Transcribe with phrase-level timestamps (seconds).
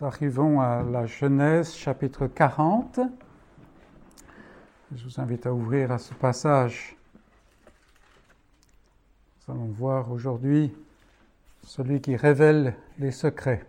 [0.00, 3.00] Nous arrivons à la Genèse chapitre 40.
[4.94, 6.96] Je vous invite à ouvrir à ce passage.
[9.48, 10.72] Nous allons voir aujourd'hui
[11.64, 13.64] celui qui révèle les secrets.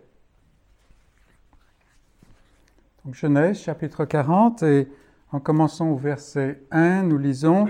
[3.04, 4.88] Donc Genèse chapitre 40 et
[5.32, 7.66] en commençant au verset 1, nous lisons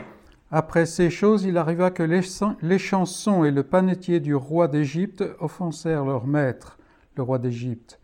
[0.50, 6.04] Après ces choses, il arriva que les chansons et le panetier du roi d'Égypte offensèrent
[6.04, 6.78] leur maître,
[7.16, 7.99] le roi d'Égypte.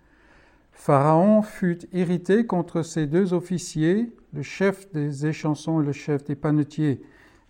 [0.77, 6.37] Pharaon fut irrité contre ces deux officiers, le chef des échansons et le chef des
[6.37, 7.03] panetiers,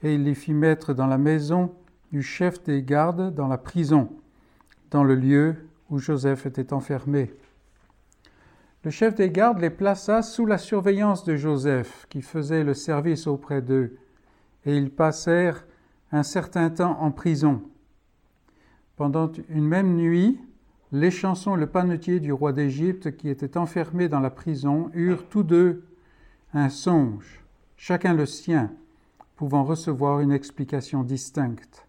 [0.02, 1.74] et il les fit mettre dans la maison
[2.12, 4.08] du chef des gardes, dans la prison,
[4.90, 5.56] dans le lieu
[5.90, 7.34] où Joseph était enfermé.
[8.84, 13.26] Le chef des gardes les plaça sous la surveillance de Joseph, qui faisait le service
[13.26, 13.98] auprès d'eux,
[14.64, 15.66] et ils passèrent
[16.12, 17.60] un certain temps en prison.
[18.94, 20.40] Pendant une même nuit,
[20.92, 25.42] les chansons le panetier du roi d'Égypte, qui était enfermé dans la prison, eurent tous
[25.42, 25.84] deux
[26.54, 27.44] un songe,
[27.76, 28.72] chacun le sien,
[29.36, 31.86] pouvant recevoir une explication distincte.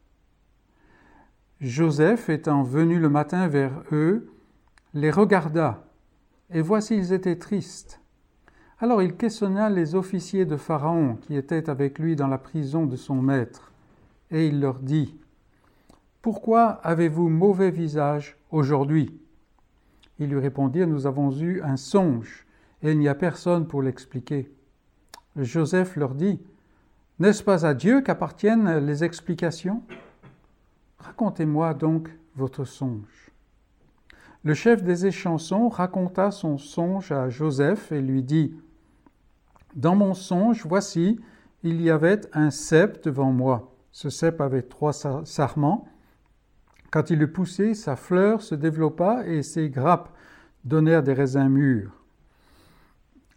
[1.61, 4.29] Joseph, étant venu le matin vers eux,
[4.93, 5.85] les regarda,
[6.51, 8.01] et voici ils étaient tristes.
[8.79, 12.95] Alors il questionna les officiers de Pharaon qui étaient avec lui dans la prison de
[12.95, 13.71] son maître,
[14.29, 15.17] et il leur dit,
[16.21, 19.13] Pourquoi avez-vous mauvais visage aujourd'hui
[20.19, 22.45] Ils lui répondirent, Nous avons eu un songe,
[22.81, 24.51] et il n'y a personne pour l'expliquer.
[25.35, 26.39] Joseph leur dit,
[27.19, 29.81] N'est-ce pas à Dieu qu'appartiennent les explications?
[30.99, 33.31] Racontez-moi donc votre songe.
[34.43, 38.55] Le chef des échansons raconta son songe à Joseph et lui dit,
[39.75, 41.19] Dans mon songe, voici,
[41.63, 43.73] il y avait un cep devant moi.
[43.91, 45.87] Ce cep avait trois sarments
[46.91, 50.09] quand il eut poussé, sa fleur se développa et ses grappes
[50.63, 51.91] donnèrent des raisins mûrs.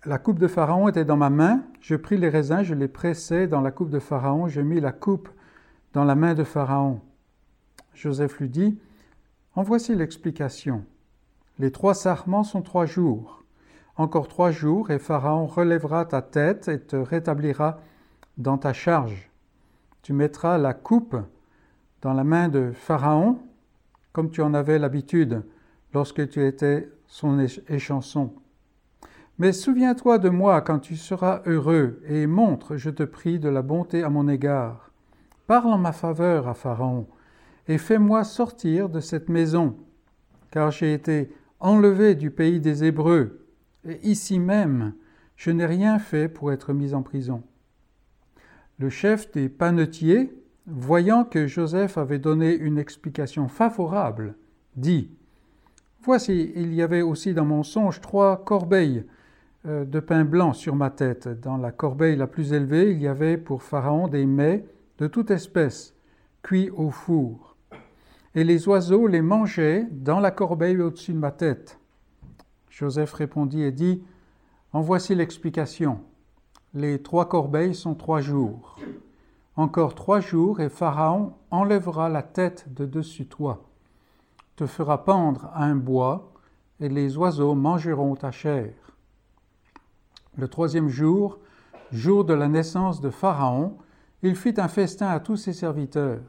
[0.04, 3.46] La coupe de Pharaon était dans ma main, je pris les raisins, je les pressai
[3.46, 5.28] dans la coupe de Pharaon, je mis la coupe
[5.92, 7.00] dans la main de Pharaon.
[7.94, 8.78] Joseph lui dit,
[9.54, 10.84] En voici l'explication.
[11.58, 13.44] Les trois sarments sont trois jours.
[13.96, 17.80] Encore trois jours, et Pharaon relèvera ta tête et te rétablira
[18.38, 19.28] dans ta charge.
[20.00, 21.16] Tu mettras la coupe
[22.02, 23.38] dans la main de Pharaon,
[24.12, 25.42] comme tu en avais l'habitude
[25.92, 27.38] lorsque tu étais son
[27.68, 28.32] échanson.
[29.38, 33.62] Mais souviens-toi de moi quand tu seras heureux, et montre, je te prie, de la
[33.62, 34.90] bonté à mon égard.
[35.46, 37.06] Parle en ma faveur à Pharaon,
[37.66, 39.76] et fais-moi sortir de cette maison,
[40.50, 43.46] car j'ai été enlevé du pays des Hébreux,
[43.88, 44.94] et ici même,
[45.36, 47.42] je n'ai rien fait pour être mis en prison.
[48.78, 50.34] Le chef des panetiers,
[50.70, 54.36] voyant que Joseph avait donné une explication favorable,
[54.76, 55.10] dit
[56.02, 59.04] Voici, il y avait aussi dans mon songe trois corbeilles
[59.66, 61.28] euh, de pain blanc sur ma tête.
[61.28, 64.64] Dans la corbeille la plus élevée, il y avait pour Pharaon des mets
[64.98, 65.94] de toute espèce,
[66.42, 67.56] cuits au four.
[68.34, 71.78] Et les oiseaux les mangeaient dans la corbeille au-dessus de ma tête.
[72.70, 74.02] Joseph répondit et dit
[74.72, 76.00] En voici l'explication.
[76.72, 78.78] Les trois corbeilles sont trois jours.
[79.56, 83.64] Encore trois jours, et Pharaon enlèvera la tête de dessus toi,
[84.56, 86.32] te fera pendre à un bois,
[86.80, 88.72] et les oiseaux mangeront ta chair.
[90.36, 91.38] Le troisième jour,
[91.92, 93.76] jour de la naissance de Pharaon,
[94.22, 96.20] il fit un festin à tous ses serviteurs,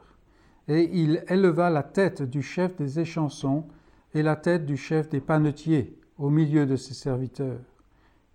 [0.68, 3.66] et il éleva la tête du chef des échansons
[4.14, 7.60] et la tête du chef des panetiers au milieu de ses serviteurs.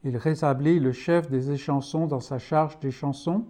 [0.04, 3.46] Il rétablit le chef des échansons dans sa charge des chansons,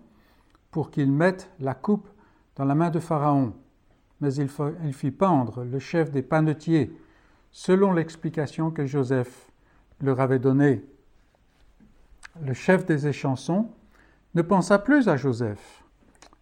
[0.77, 2.07] pour qu'il mette la coupe
[2.55, 3.55] dans la main de Pharaon.
[4.21, 6.95] Mais il, fit pendre le chef des panetiers,
[7.51, 9.51] selon l'explication que Joseph
[10.03, 10.85] leur avait donnée.
[12.45, 13.71] Le chef des échansons
[14.35, 15.83] ne pensa plus à Joseph.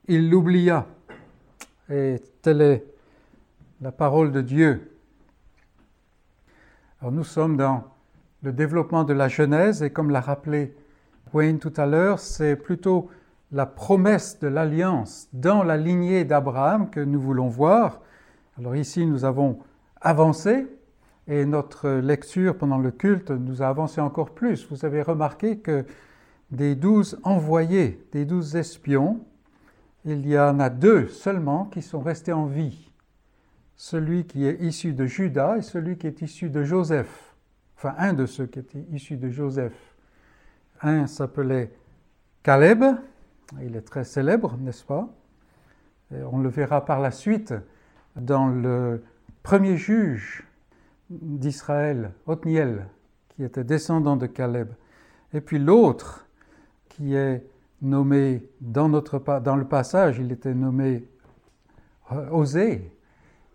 [0.09, 0.89] Il l'oublia.
[1.89, 2.85] Et telle est
[3.81, 4.99] la parole de Dieu.
[7.01, 7.85] Alors nous sommes dans
[8.43, 10.75] le développement de la Genèse et comme l'a rappelé
[11.33, 13.11] Wayne tout à l'heure, c'est plutôt
[13.55, 18.01] la promesse de l'alliance dans la lignée d'Abraham que nous voulons voir.
[18.59, 19.61] Alors ici, nous avons
[20.01, 20.67] avancé
[21.29, 24.67] et notre lecture pendant le culte nous a avancé encore plus.
[24.71, 25.87] Vous avez remarqué que
[26.51, 29.21] des douze envoyés, des douze espions,
[30.05, 32.91] il y en a deux seulement qui sont restés en vie.
[33.77, 37.37] Celui qui est issu de Judas et celui qui est issu de Joseph.
[37.77, 39.95] Enfin, un de ceux qui étaient issus de Joseph.
[40.83, 41.71] Un s'appelait
[42.43, 42.83] Caleb
[43.63, 45.09] il est très célèbre, n'est-ce pas?
[46.11, 47.55] On le verra par la suite
[48.17, 49.03] dans le
[49.43, 50.47] premier juge
[51.11, 52.87] d'Israël, Othniel,
[53.29, 54.69] qui était descendant de Caleb.
[55.33, 56.27] Et puis l'autre,
[56.89, 57.45] qui est
[57.83, 61.09] nommé dans, notre, dans le passage, il était nommé
[62.13, 62.91] euh, Osée,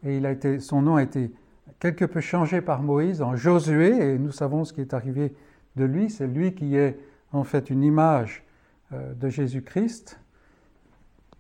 [0.03, 0.21] et
[0.59, 1.31] son nom a été
[1.80, 5.33] quelque peu changé par Moïse en Josué, et nous savons ce qui est arrivé
[5.75, 6.09] de lui.
[6.09, 7.00] C'est lui qui est
[7.31, 8.44] en fait une image
[8.91, 10.19] de Jésus-Christ,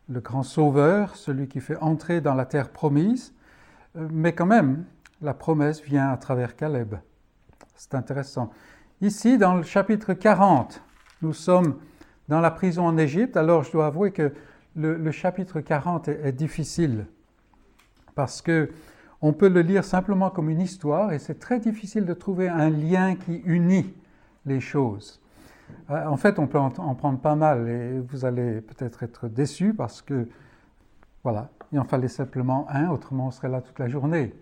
[0.09, 3.33] le grand sauveur, celui qui fait entrer dans la terre promise.
[3.95, 4.85] Euh, mais quand même,
[5.21, 6.95] la promesse vient à travers Caleb.
[7.75, 8.49] C'est intéressant.
[9.01, 10.81] Ici, dans le chapitre 40,
[11.21, 11.79] nous sommes
[12.27, 13.37] dans la prison en Égypte.
[13.37, 14.33] Alors, je dois avouer que
[14.75, 17.05] le, chapitre 40 est, difficile
[18.15, 18.69] parce que
[19.21, 22.69] on peut le lire simplement comme une histoire et c'est très difficile de trouver un
[22.69, 23.93] lien qui unit
[24.45, 25.21] les choses.
[25.89, 29.73] Euh, en fait, on peut en, prendre pas mal et vous allez peut-être être déçus
[29.73, 30.27] parce que,
[31.23, 34.33] voilà, il en fallait simplement un, autrement on serait là toute la journée.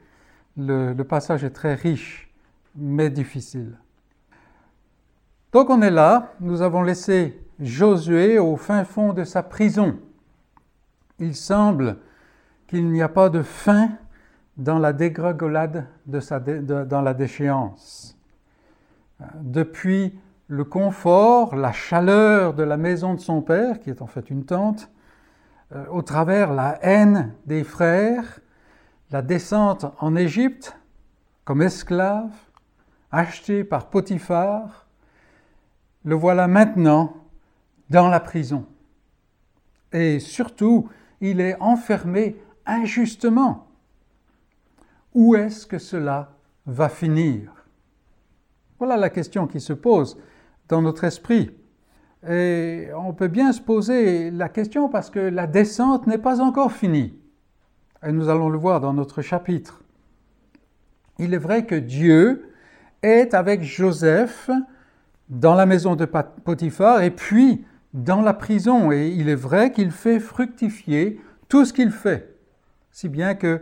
[0.58, 2.34] Le, passage est très riche,
[2.76, 3.78] mais difficile.
[5.52, 9.98] Donc on est là, nous avons laissé Josué au fin fond de sa prison.
[11.18, 11.98] Il semble
[12.68, 13.90] qu'il n'y a pas de fin
[14.58, 18.16] dans la dégringolade dans la déchéance.
[19.42, 24.30] Depuis le confort, la chaleur de la maison de son père, qui est en fait
[24.30, 24.90] une tente,
[25.74, 28.40] euh, au travers la haine des frères,
[29.12, 30.78] la descente en Égypte
[31.44, 32.32] comme esclave,
[33.12, 34.88] acheté par Potiphar,
[36.04, 37.16] le voilà maintenant
[37.90, 38.66] dans la prison.
[39.92, 40.90] Et surtout,
[41.22, 42.36] il est enfermé
[42.66, 43.68] injustement.
[45.14, 46.32] Où est-ce que cela
[46.66, 47.52] va finir?
[48.78, 50.18] Voilà la question qui se pose
[50.69, 51.52] dans notre esprit.
[52.28, 56.72] Et on peut bien se poser la question parce que la descente n'est pas encore
[56.72, 57.18] finie.
[58.06, 59.81] Et nous allons le voir dans notre chapitre.
[61.19, 62.52] Il est vrai que Dieu
[63.02, 64.50] est avec Joseph
[65.30, 68.92] dans la maison de Potiphar et puis dans la prison.
[68.92, 71.19] Et il est vrai qu'il fait fructifier
[71.50, 72.36] tout ce qu'il fait,
[72.92, 73.62] si bien que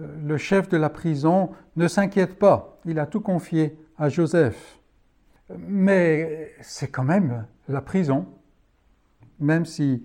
[0.00, 2.78] euh, le chef de la prison ne s'inquiète pas.
[2.86, 4.75] Il a tout confié à Joseph.
[5.58, 8.26] Mais c'est quand même la prison,
[9.38, 10.04] même si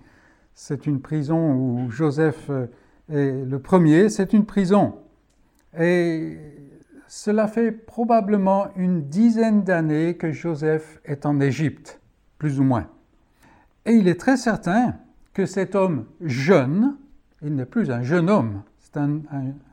[0.53, 2.67] c'est une prison où Joseph euh,
[3.09, 4.95] est le premier, c'est une prison.
[5.79, 6.37] Et
[7.07, 11.99] cela fait probablement une dizaine d'années que Joseph est en Égypte,
[12.37, 12.87] plus ou moins.
[13.85, 14.95] Et il est très certain
[15.33, 16.95] que cet homme jeune,
[17.41, 19.21] il n'est plus un jeune homme, c'est un,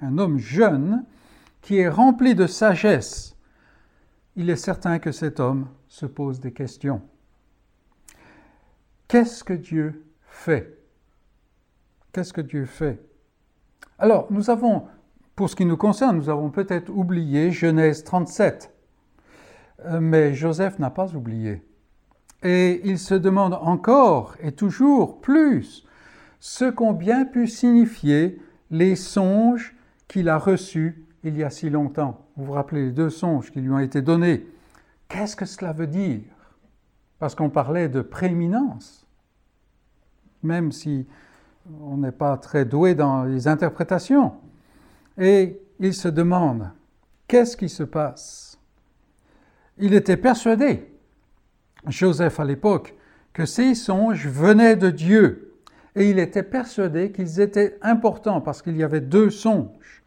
[0.00, 1.04] un, homme jeune
[1.60, 3.36] qui est rempli de sagesse.
[4.38, 7.02] Il est certain que cet homme se pose des questions.
[9.08, 10.78] Qu'est-ce que Dieu fait?
[12.12, 13.00] Qu'est-ce que Dieu fait?
[13.98, 14.84] Alors, nous avons
[15.34, 18.72] pour ce qui nous concerne, nous avons peut-être oublié Genèse 37,
[19.86, 21.64] euh, mais Joseph n'a pas oublié.
[22.44, 25.84] Et il se demande encore et toujours plus
[26.38, 28.40] ce qu'ont bien pu signifier
[28.70, 29.74] les songes
[30.06, 32.26] qu'il a reçus il y a si longtemps.
[32.36, 34.46] Vous vous rappelez les deux songes qui lui ont été donnés.
[35.08, 36.22] Qu'est-ce que cela veut dire?
[37.18, 39.06] Parce qu'on parlait de prééminence,
[40.42, 41.06] même si
[41.82, 44.34] on n'est pas très doué dans les interprétations
[45.18, 46.70] et il se demande
[47.26, 48.58] qu'est-ce qui se passe?
[49.78, 50.92] Il était persuadé,
[51.86, 52.94] Joseph à l'époque,
[53.32, 55.56] que ces songes venaient de Dieu
[55.94, 59.97] et il était persuadé qu'ils étaient importants parce qu'il y avait deux songes.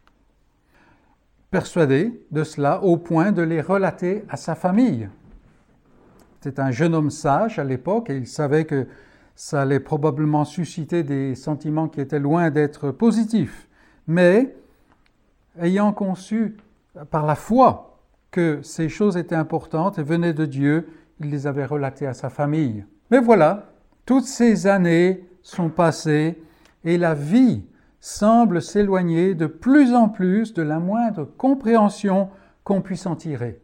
[1.52, 5.10] Persuadé de cela au point de les relater à sa famille.
[6.40, 8.86] C'était un jeune homme sage à l'époque et il savait que
[9.34, 13.68] ça allait probablement susciter des sentiments qui étaient loin d'être positifs.
[14.06, 14.56] Mais
[15.60, 16.56] ayant conçu
[17.10, 17.98] par la foi
[18.30, 20.88] que ces choses étaient importantes et venaient de Dieu,
[21.20, 22.86] il les avait relatées à sa famille.
[23.10, 23.74] Mais voilà,
[24.06, 26.42] toutes ces années sont passées
[26.82, 27.62] et la vie
[28.02, 32.30] semble s'éloigner de plus en plus de la moindre compréhension
[32.64, 33.62] qu'on puisse en tirer.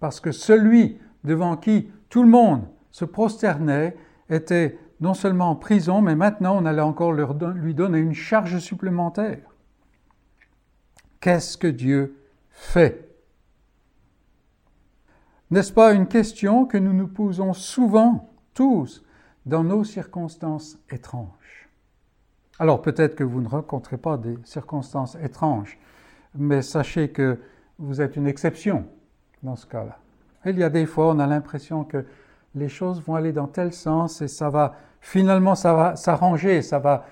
[0.00, 3.98] Parce que celui devant qui tout le monde se prosternait
[4.30, 9.54] était non seulement en prison, mais maintenant on allait encore lui donner une charge supplémentaire.
[11.20, 12.16] Qu'est-ce que Dieu
[12.48, 13.14] fait?
[15.50, 19.04] N'est-ce pas une question que nous nous posons souvent, tous,
[19.44, 21.63] dans nos circonstances étranges?
[22.58, 25.78] Alors peut-être que vous ne rencontrez pas des circonstances étranges,
[26.34, 27.38] mais sachez que
[27.78, 28.86] vous êtes une exception
[29.42, 29.98] dans ce cas-là.
[30.46, 32.04] Il y a des fois, on a l'impression que
[32.54, 36.78] les choses vont aller dans tel sens et ça va, finalement, ça va s'arranger, ça
[36.78, 37.06] va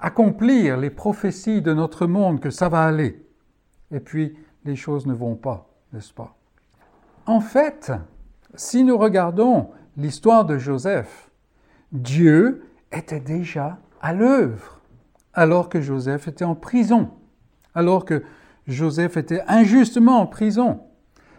[0.00, 3.24] accomplir les prophéties de notre monde que ça va aller
[3.92, 6.34] et puis les choses ne vont pas, n'est-ce pas?
[7.26, 7.92] En fait,
[8.54, 11.30] si nous regardons l'histoire de Joseph,
[11.92, 14.80] Dieu était déjà à l'œuvre
[15.34, 17.10] alors que Joseph était en prison,
[17.74, 18.22] alors que
[18.66, 20.80] Joseph était injustement en prison.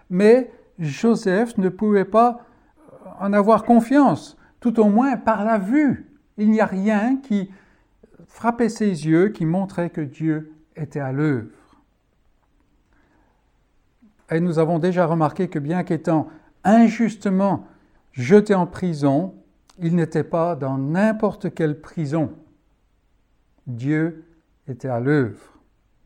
[0.09, 2.45] Mais Joseph ne pouvait pas
[3.19, 6.13] en avoir confiance, tout au moins par la vue.
[6.37, 7.49] Il n'y a rien qui
[8.27, 11.49] frappait ses yeux, qui montrait que Dieu était à l'œuvre.
[14.29, 16.27] Et nous avons déjà remarqué que bien qu'étant
[16.63, 17.65] injustement
[18.11, 19.33] jeté en prison,
[19.79, 22.31] il n'était pas dans n'importe quelle prison.
[23.67, 24.25] Dieu
[24.67, 25.39] était à l'œuvre.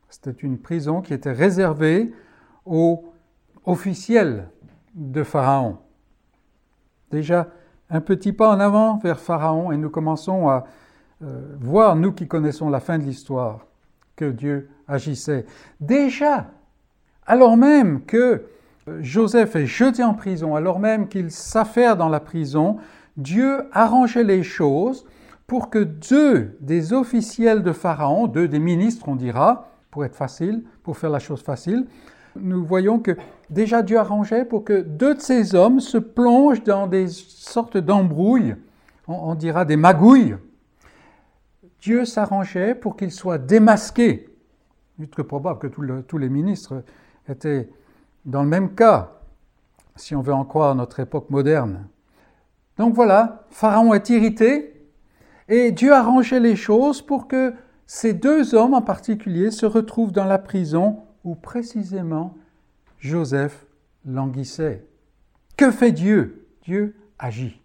[0.09, 2.11] C'était une prison qui était réservée
[2.65, 3.13] aux
[3.65, 4.49] officiels
[4.93, 5.77] de Pharaon.
[7.11, 7.47] Déjà
[7.89, 10.65] un petit pas en avant vers Pharaon et nous commençons à
[11.23, 13.67] euh, voir, nous qui connaissons la fin de l'histoire,
[14.15, 15.45] que Dieu agissait.
[15.79, 16.47] Déjà,
[17.27, 18.45] alors même que
[18.87, 22.77] euh, Joseph est jeté en prison, alors même qu'il s'affaire dans la prison,
[23.17, 25.05] Dieu arrangeait les choses
[25.51, 30.63] pour que deux des officiels de Pharaon, deux des ministres, on dira, pour être facile,
[30.81, 31.88] pour faire la chose facile,
[32.38, 33.17] nous voyons que
[33.50, 38.55] déjà Dieu arrangeait pour que deux de ces hommes se plongent dans des sortes d'embrouilles,
[39.10, 40.38] on, dira des magouilles.
[41.81, 44.29] Dieu s'arrangeait pour qu'ils soient démasqués.
[45.00, 46.81] Il est très probable que tous les ministres
[47.27, 47.67] étaient
[48.24, 49.20] dans le même cas,
[49.98, 51.89] si on veut en croire notre époque moderne.
[52.77, 54.77] Donc voilà, Pharaon est irrité
[55.51, 57.53] et Dieu arrangeait les choses pour que
[57.86, 62.38] ces deux hommes en particulier se retrouvent dans la prison où précisément
[63.00, 63.67] Joseph
[64.05, 64.88] languissait.
[65.58, 66.48] Que fait Dieu?
[66.63, 67.60] Dieu agit.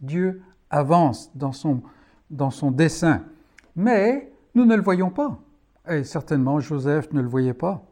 [0.00, 1.82] Dieu avance dans son,
[2.30, 3.22] dans son dessein.
[3.76, 5.38] Mais nous ne le voyons pas.
[5.90, 7.84] Et certainement Joseph ne le voyait pas.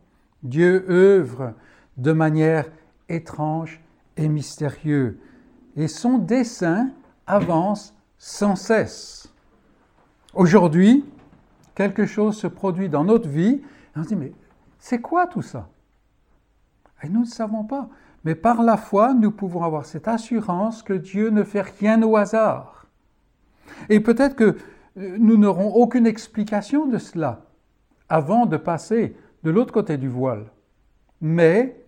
[0.42, 1.52] Dieu œuvre
[1.98, 2.64] de manière
[3.10, 3.82] étrange
[4.16, 5.16] et mystérieuse.
[5.76, 6.92] Et son dessein
[7.26, 9.32] avance sans cesse.
[10.34, 11.04] Aujourd'hui,
[11.74, 13.62] quelque chose se produit dans notre vie,
[13.96, 14.32] on se dit, mais
[14.78, 15.68] c'est quoi tout ça?
[17.02, 17.88] Et nous ne savons pas.
[18.24, 22.16] Mais par la foi, nous pouvons avoir cette assurance que Dieu ne fait rien au
[22.16, 22.86] hasard.
[23.88, 24.56] Et peut-être que
[24.96, 27.44] euh, nous n'aurons aucune explication de cela
[28.08, 30.46] avant de passer de l'autre côté du voile.
[31.20, 31.84] Mais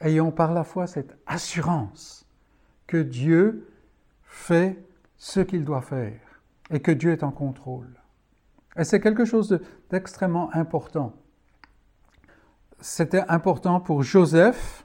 [0.00, 2.26] ayons par la foi cette assurance
[2.86, 3.68] que Dieu
[4.24, 4.78] fait
[5.22, 6.18] ce qu'il doit faire
[6.72, 7.86] et que Dieu est en contrôle.
[8.76, 11.14] Et c'est quelque chose d'extrêmement important.
[12.80, 14.84] C'était important pour Joseph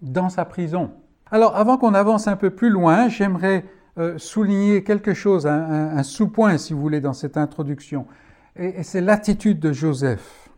[0.00, 0.92] dans sa prison.
[1.32, 3.64] Alors, avant qu'on avance un peu plus loin, j'aimerais
[3.98, 8.06] euh, souligner quelque chose, un, sous-point, si vous voulez, dans cette introduction.
[8.54, 10.50] et c'est l'attitude de Joseph,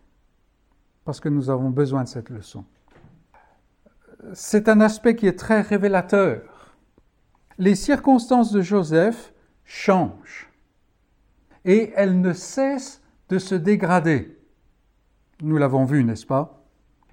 [1.07, 2.67] parce que nous avons besoin de cette leçon.
[4.35, 6.56] C'est un aspect qui est très révélateur
[7.59, 9.33] les circonstances de Joseph
[9.65, 10.51] changent
[11.65, 14.39] et elles ne cessent de se dégrader.
[15.43, 16.65] Nous l'avons vu, n'est-ce pas?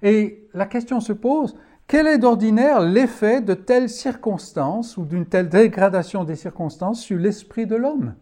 [0.02, 5.48] Et la question se pose, quel est d'ordinaire l'effet de telles circonstances ou d'une telle
[5.48, 8.14] dégradation des circonstances sur l'esprit de l'homme?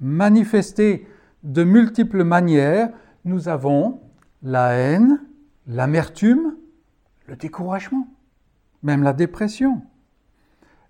[0.00, 1.06] Manifesté
[1.44, 2.90] de multiples manières,
[3.24, 4.00] nous avons
[4.42, 5.20] la haine,
[5.66, 6.56] l'amertume,
[7.26, 8.08] le découragement,
[8.82, 9.82] même la dépression.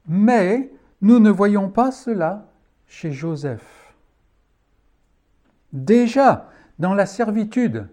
[0.06, 2.49] Mais nous ne voyons pas cela
[2.87, 3.94] chez Joseph.
[5.73, 7.88] Déjà, dans la servitude,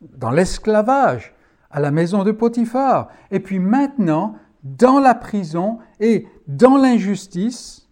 [0.00, 1.34] dans l'esclavage,
[1.70, 7.88] à la maison de Potiphar, et puis maintenant, dans la prison et dans l'injustice,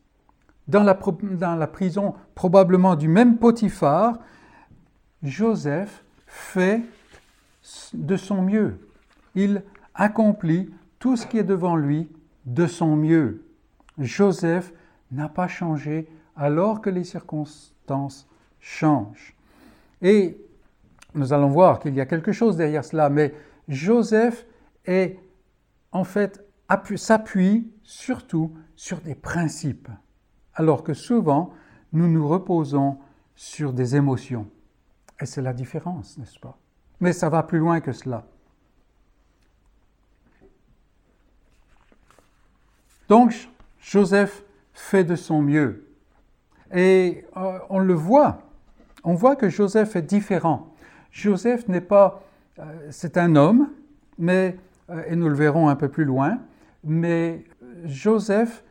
[0.68, 4.18] dans la, dans la prison probablement du même Potiphar,
[5.22, 6.82] Joseph fait
[7.92, 8.88] de son mieux.
[9.34, 9.62] Il
[9.94, 12.08] accomplit tout ce qui est devant lui
[12.46, 13.44] de son mieux.
[13.98, 14.72] Joseph
[15.10, 18.28] n'a pas changé alors que les circonstances
[18.60, 19.34] changent.
[20.00, 20.38] Et
[21.14, 23.34] nous allons voir qu'il y a quelque chose derrière cela, mais
[23.68, 24.46] Joseph
[24.86, 25.18] est
[25.92, 26.44] en fait
[26.96, 29.88] s'appuie surtout sur des principes,
[30.54, 31.52] alors que souvent
[31.92, 32.98] nous nous reposons
[33.34, 34.48] sur des émotions.
[35.20, 36.56] Et c'est la différence, n'est-ce pas?
[37.00, 38.24] Mais ça va plus loin que cela.
[43.08, 43.48] Donc,
[43.82, 45.84] Joseph fait de son mieux.
[46.72, 48.38] Et euh, on le voit,
[49.04, 50.72] on voit que Joseph est différent.
[51.10, 52.22] Joseph n'est pas,
[52.58, 53.68] euh, c'est un homme,
[54.18, 54.56] mais,
[54.88, 56.38] euh, et nous le verrons un peu plus loin,
[56.84, 57.44] mais
[57.84, 58.64] Joseph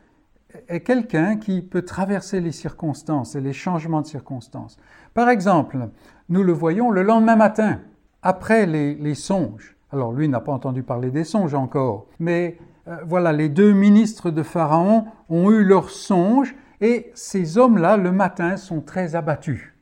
[0.68, 4.76] est quelqu'un qui peut traverser les circonstances et les changements de circonstances.
[5.14, 5.88] Par exemple,
[6.28, 7.80] nous le voyons le lendemain matin,
[8.22, 13.32] après les songes, Alors lui n'a pas entendu parler des songes encore, mais euh, voilà,
[13.32, 18.80] les deux ministres de Pharaon ont eu leurs songes et ces hommes-là, le matin, sont
[18.80, 19.72] très abattus.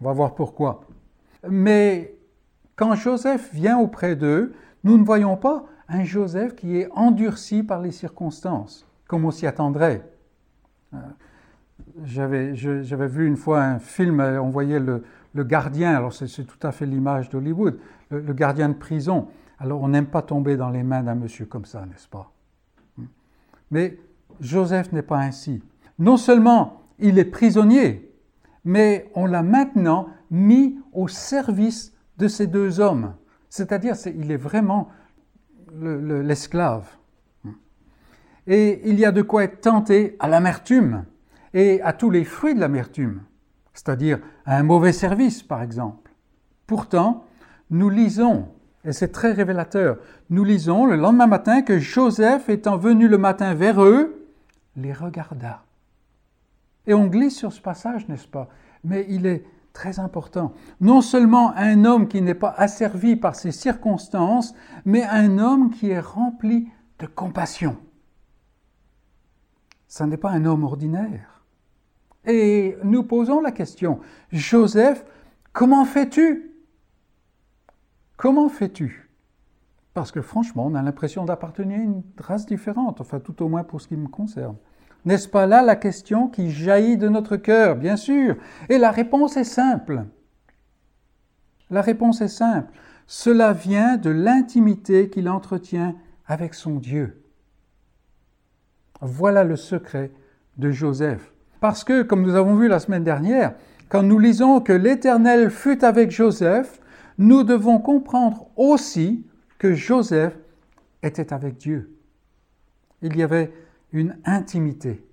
[0.00, 0.80] On va voir pourquoi.
[1.48, 2.16] Mais
[2.76, 7.80] quand Joseph vient auprès d'eux, nous ne voyons pas un Joseph qui est endurci par
[7.80, 10.08] les circonstances, comme on s'y attendrait.
[10.94, 10.98] Euh,
[12.04, 15.02] j'avais, vu une fois un film, on voyait le,
[15.34, 17.78] gardien, alors c'est, tout à fait l'image d'Hollywood,
[18.10, 19.28] le, gardien de prison.
[19.58, 22.30] Alors on n'aime pas tomber dans les mains d'un monsieur comme ça, n'est-ce pas?
[23.70, 23.98] Mais
[24.40, 25.62] Joseph n'est pas ainsi.
[25.98, 28.12] Non seulement il est prisonnier,
[28.64, 33.14] mais on l'a maintenant mis au service de ces deux hommes.
[33.48, 34.88] C'est-à-dire, il est vraiment
[35.80, 36.88] l'esclave.
[38.46, 41.04] Et il y a de quoi être tenté à l'amertume
[41.54, 43.22] et à tous les fruits de l'amertume,
[43.74, 46.10] c'est-à-dire à un mauvais service, par exemple.
[46.66, 47.24] Pourtant,
[47.70, 48.48] nous lisons,
[48.88, 49.98] et c'est très révélateur,
[50.30, 54.26] nous lisons le lendemain matin que Joseph, étant venu le matin vers eux,
[54.76, 55.62] les regarda.
[56.86, 58.48] Et on glisse sur ce passage, n'est-ce pas?
[58.84, 60.54] Mais il est très important.
[60.80, 64.54] Non seulement un homme qui n'est pas asservi par ses circonstances,
[64.86, 67.76] mais un homme qui est rempli de compassion.
[69.86, 71.44] Ce n'est pas un homme ordinaire.
[72.24, 74.00] Et nous posons la question,
[74.32, 75.04] Joseph,
[75.52, 76.47] comment fais-tu?
[78.18, 79.08] Comment fais-tu?
[79.94, 83.62] Parce que franchement, on a l'impression d'appartenir à une race différente, enfin tout au moins
[83.62, 84.56] pour ce qui me concerne.
[85.04, 88.34] N'est-ce pas là la question qui jaillit de notre cœur, bien sûr?
[88.68, 90.04] Et la réponse est simple.
[91.70, 92.72] La réponse est simple.
[93.06, 95.94] Cela vient de l'intimité qu'il entretient
[96.26, 97.22] avec son Dieu.
[99.00, 100.10] Voilà le secret
[100.56, 101.32] de Joseph.
[101.60, 103.54] Parce que, comme nous avons vu la semaine dernière,
[103.88, 106.80] quand nous lisons que l'Éternel fut avec Joseph,
[107.18, 109.26] nous devons comprendre aussi
[109.58, 110.36] que Joseph
[111.02, 111.96] était avec Dieu.
[113.02, 113.52] Il y avait
[113.92, 115.04] une intimité.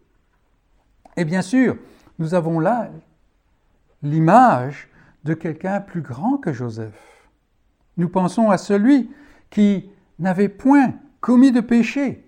[1.18, 1.78] Et bien sûr,
[2.20, 2.92] nous avons là
[4.04, 4.88] l'image
[5.24, 7.30] de quelqu'un plus grand que Joseph.
[7.98, 9.10] Nous pensons à celui
[9.50, 12.24] qui n'avait point commis de péché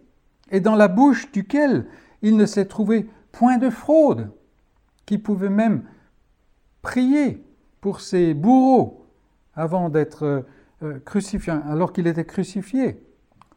[0.49, 1.86] et dans la bouche duquel
[2.21, 4.32] il ne s'est trouvé point de fraude,
[5.06, 5.84] qui pouvait même
[6.82, 7.43] prier
[7.82, 9.07] pour ses bourreaux
[9.58, 10.46] avant d'être
[10.84, 13.04] euh, crucifié, alors qu'il était crucifié.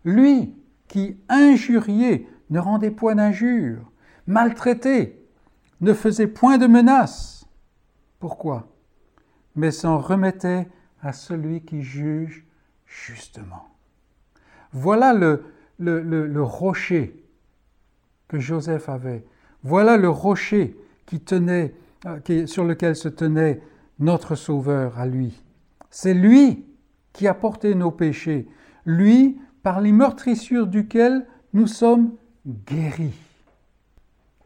[0.04, 0.56] Lui
[0.88, 3.92] qui injuriait ne rendait point d'injures,
[4.26, 5.20] maltraitait,
[5.80, 7.46] ne faisait point de menaces.
[8.18, 8.68] Pourquoi?
[9.54, 10.66] Mais s'en remettait
[11.02, 12.44] à celui qui juge
[12.86, 13.68] justement.
[14.72, 17.24] Voilà le, rocher
[18.28, 19.24] que Joseph avait.
[19.62, 20.76] Voilà le rocher
[21.12, 21.68] euh,
[22.46, 23.60] sur lequel se tenait
[23.98, 25.42] notre Sauveur à lui.
[25.90, 26.64] C'est lui
[27.12, 28.48] qui a porté nos péchés,
[28.84, 33.12] lui par les meurtrissures duquel nous sommes guéri.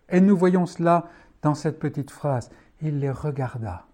[0.08, 1.08] Et nous voyons cela
[1.42, 2.50] dans cette petite phrase.
[2.80, 3.86] Il les regarda.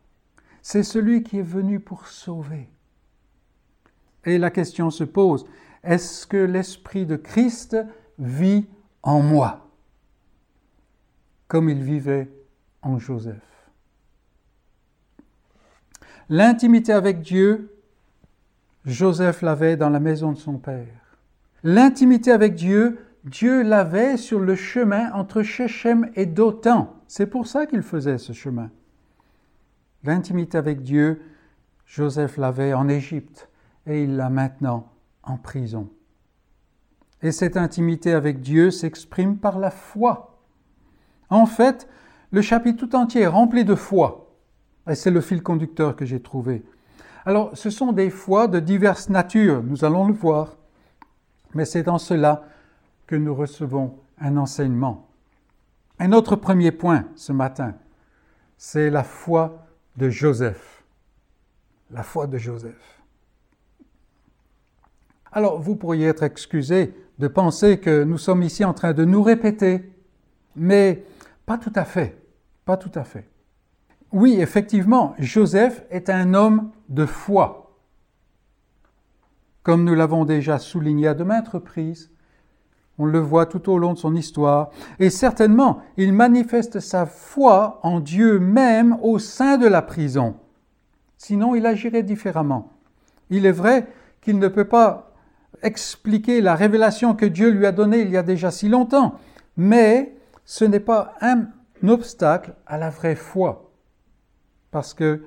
[0.62, 2.68] C'est celui qui est venu pour sauver.
[4.24, 5.46] Et la question se pose,
[5.82, 7.76] est-ce que l'Esprit de Christ
[8.18, 8.68] vit
[9.02, 9.66] en moi
[11.48, 12.30] comme il vivait
[12.82, 13.49] en Joseph?
[16.32, 17.76] L'intimité avec Dieu,
[18.84, 21.18] Joseph l'avait dans la maison de son Père.
[21.64, 26.94] L'intimité avec Dieu, Dieu l'avait sur le chemin entre Shechem et Dothan.
[27.08, 28.70] C'est pour ça qu'il faisait ce chemin.
[30.04, 31.20] L'intimité avec Dieu,
[31.84, 33.48] Joseph l'avait en Égypte
[33.88, 34.88] et il l'a maintenant
[35.24, 35.90] en prison.
[37.22, 40.38] Et cette intimité avec Dieu s'exprime par la foi.
[41.28, 41.88] En fait,
[42.30, 44.29] le chapitre tout entier est rempli de foi.
[44.88, 46.62] Et c'est le fil conducteur que j'ai trouvé.
[47.24, 50.56] Alors, ce sont des foi de diverses natures, nous allons le voir.
[51.54, 52.44] Mais c'est dans cela
[53.06, 55.08] que nous recevons un enseignement.
[55.98, 57.74] Un autre premier point ce matin,
[58.56, 59.66] c'est la foi
[59.96, 60.82] de Joseph.
[61.90, 63.02] La foi de Joseph.
[65.32, 69.22] Alors, vous pourriez être excusé de penser que nous sommes ici en train de nous
[69.22, 69.92] répéter,
[70.56, 71.04] mais
[71.46, 72.16] pas tout à fait,
[72.64, 73.28] pas tout à fait.
[74.12, 77.76] Oui, effectivement, Joseph est un homme de foi.
[79.62, 82.10] Comme nous l'avons déjà souligné à de maintes reprises,
[82.98, 84.70] on le voit tout au long de son histoire.
[84.98, 90.34] Et certainement, il manifeste sa foi en Dieu même au sein de la prison.
[91.16, 92.72] Sinon, il agirait différemment.
[93.30, 93.86] Il est vrai
[94.20, 95.12] qu'il ne peut pas
[95.62, 99.14] expliquer la révélation que Dieu lui a donnée il y a déjà si longtemps,
[99.56, 101.46] mais ce n'est pas un
[101.86, 103.69] obstacle à la vraie foi.
[104.70, 105.24] Parce que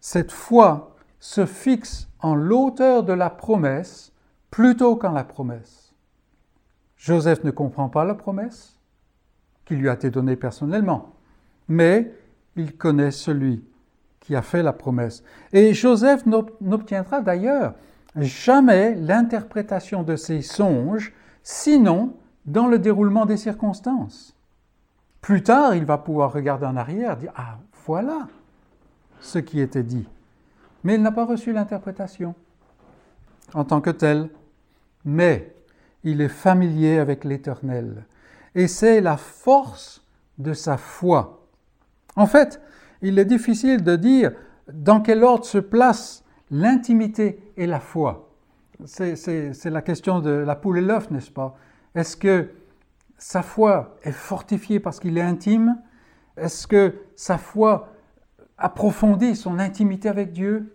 [0.00, 4.12] cette foi se fixe en l'auteur de la promesse
[4.50, 5.94] plutôt qu'en la promesse.
[6.96, 8.78] Joseph ne comprend pas la promesse
[9.64, 11.14] qui lui a été donnée personnellement,
[11.68, 12.12] mais
[12.56, 13.64] il connaît celui
[14.20, 15.22] qui a fait la promesse.
[15.52, 17.74] Et Joseph n'obtiendra d'ailleurs
[18.16, 24.36] jamais l'interprétation de ses songes, sinon dans le déroulement des circonstances.
[25.20, 28.28] Plus tard, il va pouvoir regarder en arrière, dire Ah, voilà
[29.20, 30.06] ce qui était dit.
[30.84, 32.34] Mais il n'a pas reçu l'interprétation
[33.54, 34.28] en tant que tel.
[35.04, 35.54] Mais
[36.04, 38.04] il est familier avec l'Éternel.
[38.54, 40.04] Et c'est la force
[40.38, 41.46] de sa foi.
[42.16, 42.60] En fait,
[43.00, 44.32] il est difficile de dire
[44.72, 48.28] dans quel ordre se place l'intimité et la foi.
[48.84, 51.56] C'est la question de la poule et l'œuf, n'est-ce pas?
[51.94, 52.50] Est-ce que
[53.18, 55.78] sa foi est fortifiée parce qu'il est intime?
[56.36, 57.88] Est-ce que sa foi
[58.58, 60.74] approfondit son intimité avec Dieu?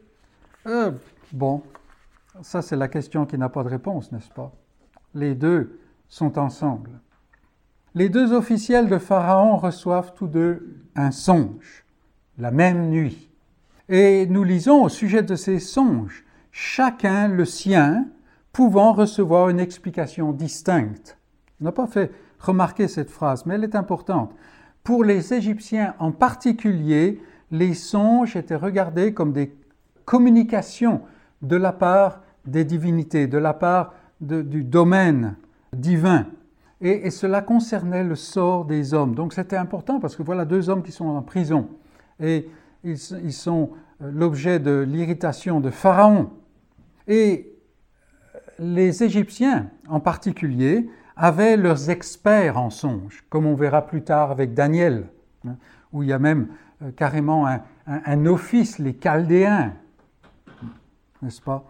[0.66, 0.92] Euh,
[1.34, 1.62] Bon,
[2.42, 4.54] ça c'est la question qui n'a pas de réponse, n'est-ce pas?
[5.14, 6.92] Les deux sont ensemble.
[7.96, 11.86] Les deux officiels de Pharaon reçoivent tous deux un songe,
[12.38, 13.30] la même nuit.
[13.90, 18.06] Et nous lisons au sujet de ces songes, chacun le sien
[18.54, 21.18] pouvant recevoir une explication distincte.
[21.60, 24.34] On n'a pas fait remarquer cette phrase, mais elle est importante.
[24.88, 27.22] Pour les Égyptiens en particulier,
[27.52, 29.54] les songes étaient regardés comme des
[30.06, 31.02] communications
[31.42, 35.36] de la part des divinités, de la part du domaine
[35.74, 36.28] divin.
[36.80, 39.14] Et, cela concernait le sort des hommes.
[39.14, 41.68] Donc c'était important parce que voilà deux hommes qui sont en prison.
[42.22, 42.48] Et
[42.86, 43.72] ils, sont
[44.02, 46.30] euh, l'objet de l'irritation de Pharaon.
[47.10, 47.54] Et
[48.58, 54.54] les Égyptiens en particulier avaient leurs experts en songes, comme on verra plus tard avec
[54.54, 55.08] Daniel,
[55.46, 55.56] hein,
[55.92, 56.48] où il y a même
[56.84, 57.48] euh, carrément
[57.88, 59.74] un, office, les Chaldéens,
[61.22, 61.66] n'est-ce pas?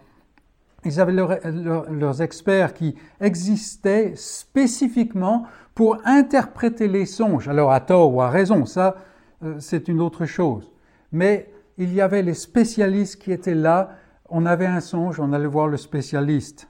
[0.83, 7.47] Ils avaient leurs experts qui existaient spécifiquement pour interpréter les songes.
[7.47, 8.95] Alors à tort ou à raison, ça
[9.43, 10.71] euh, c'est une autre chose.
[11.11, 13.91] Mais il y avait les spécialistes qui étaient là.
[14.29, 16.69] On avait un songe, on allait voir le spécialiste.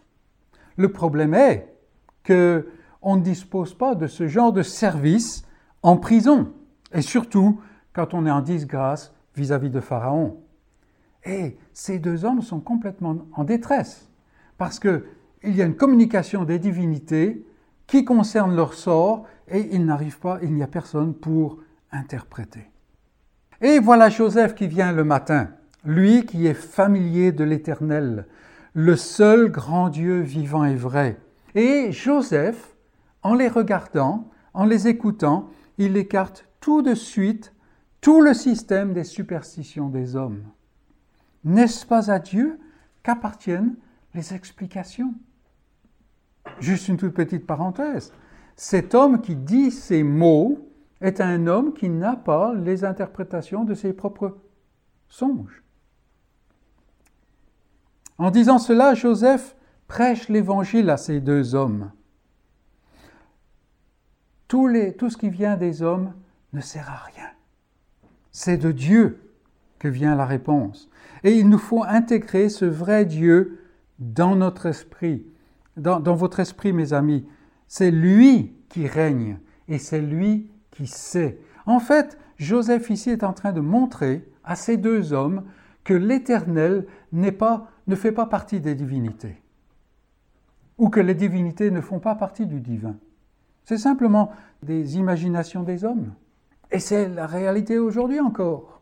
[0.78, 1.77] Le problème est
[2.28, 2.68] que
[3.02, 5.46] on ne dispose pas de ce genre de service
[5.82, 6.52] en prison,
[6.94, 7.62] et surtout
[7.94, 10.38] quand on est en disgrâce vis-à-vis de Pharaon.
[11.24, 14.10] Et ces deux hommes sont complètement en détresse,
[14.58, 15.02] parce qu'il
[15.44, 17.46] y a une communication des divinités
[17.86, 19.70] qui concerne leur sort, et
[20.22, 21.60] pas, il n'y a personne pour
[21.94, 22.70] interpréter.
[23.62, 25.52] Et voilà Joseph qui vient le matin,
[25.86, 28.28] lui qui est familier de l'Éternel,
[28.74, 31.18] le seul grand Dieu vivant et vrai.
[31.56, 32.76] Et Joseph,
[33.24, 37.54] en les regardant, en les écoutant, il écarte tout de suite
[38.02, 40.44] tout le système des superstitions des hommes.
[41.44, 42.60] N'est-ce pas à Dieu
[43.04, 43.76] qu'appartiennent
[44.14, 45.14] les explications?
[46.60, 48.14] Juste une toute petite parenthèse.
[48.56, 50.70] Cet homme qui dit ces mots
[51.02, 54.38] est un homme qui n'a pas les interprétations de ses propres
[55.10, 55.64] songes.
[58.18, 59.56] En disant cela, Joseph
[59.88, 61.92] prêche l'évangile à ces deux hommes.
[64.48, 66.14] Tout, ce qui vient des hommes
[66.54, 67.30] ne sert à rien.
[68.32, 69.20] C'est de Dieu
[69.80, 70.90] que vient la réponse.
[71.24, 73.60] Et il nous faut intégrer ce vrai Dieu
[74.00, 75.26] dans notre esprit,
[75.76, 77.28] dans, dans votre esprit, mes amis.
[77.68, 81.40] C'est lui qui règne et c'est lui qui sait.
[81.66, 85.44] En fait, Joseph ici est en train de montrer à ces deux hommes
[85.84, 86.86] que l'Éternel
[87.38, 89.42] pas ne fait pas partie des divinités,
[90.78, 92.96] ou que les divinités ne font pas partie du divin.
[93.66, 94.32] C'est simplement
[94.64, 96.14] des imaginations des hommes.
[96.72, 98.82] Et c'est la réalité aujourd'hui encore.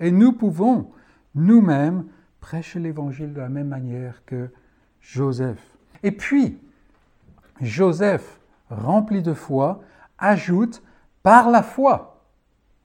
[0.00, 0.90] Et nous pouvons
[1.34, 2.04] nous-mêmes
[2.40, 4.50] prêcher l'Évangile de la même manière que
[5.00, 5.60] Joseph.
[6.02, 6.58] Et puis,
[7.60, 8.40] Joseph,
[8.70, 9.80] rempli de foi,
[10.18, 10.82] ajoute
[11.22, 12.22] par la foi.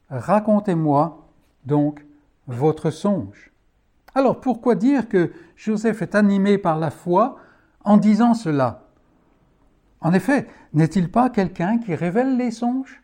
[0.10, 1.28] Racontez-moi
[1.66, 2.06] donc
[2.48, 3.52] votre songe.
[4.14, 7.38] Alors pourquoi dire que Joseph est animé par la foi
[7.84, 8.88] en disant cela
[10.00, 13.02] En effet, n'est-il pas quelqu'un qui révèle les songes?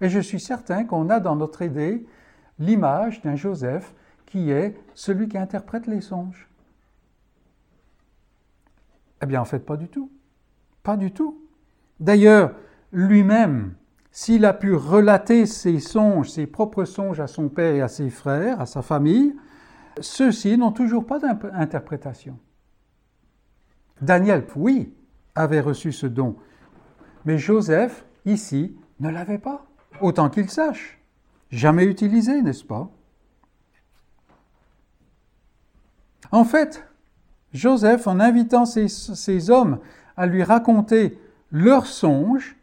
[0.00, 2.06] Et je suis certain qu'on a dans notre idée
[2.58, 3.94] l'image d'un Joseph
[4.26, 6.48] qui est celui qui interprète les songes.
[9.22, 10.10] Eh bien, en fait, pas du tout.
[10.82, 11.40] Pas du tout.
[12.00, 12.52] D'ailleurs,
[12.92, 13.74] lui-même,
[14.10, 18.10] s'il a pu relater ses songes, ses propres songes à son père et à ses
[18.10, 19.34] frères, à sa famille,
[20.00, 22.38] ceux-ci n'ont toujours pas d'interprétation.
[24.00, 24.92] Daniel, oui,
[25.34, 26.36] avait reçu ce don,
[27.24, 29.66] mais Joseph, ici, ne l'avait pas,
[30.00, 30.98] autant qu'il sache.
[31.50, 32.90] Jamais utilisé, n'est-ce pas?
[36.32, 36.86] En fait,
[37.52, 39.78] Joseph, en invitant ces, hommes
[40.16, 41.18] à lui raconter
[41.50, 42.56] leurs songes,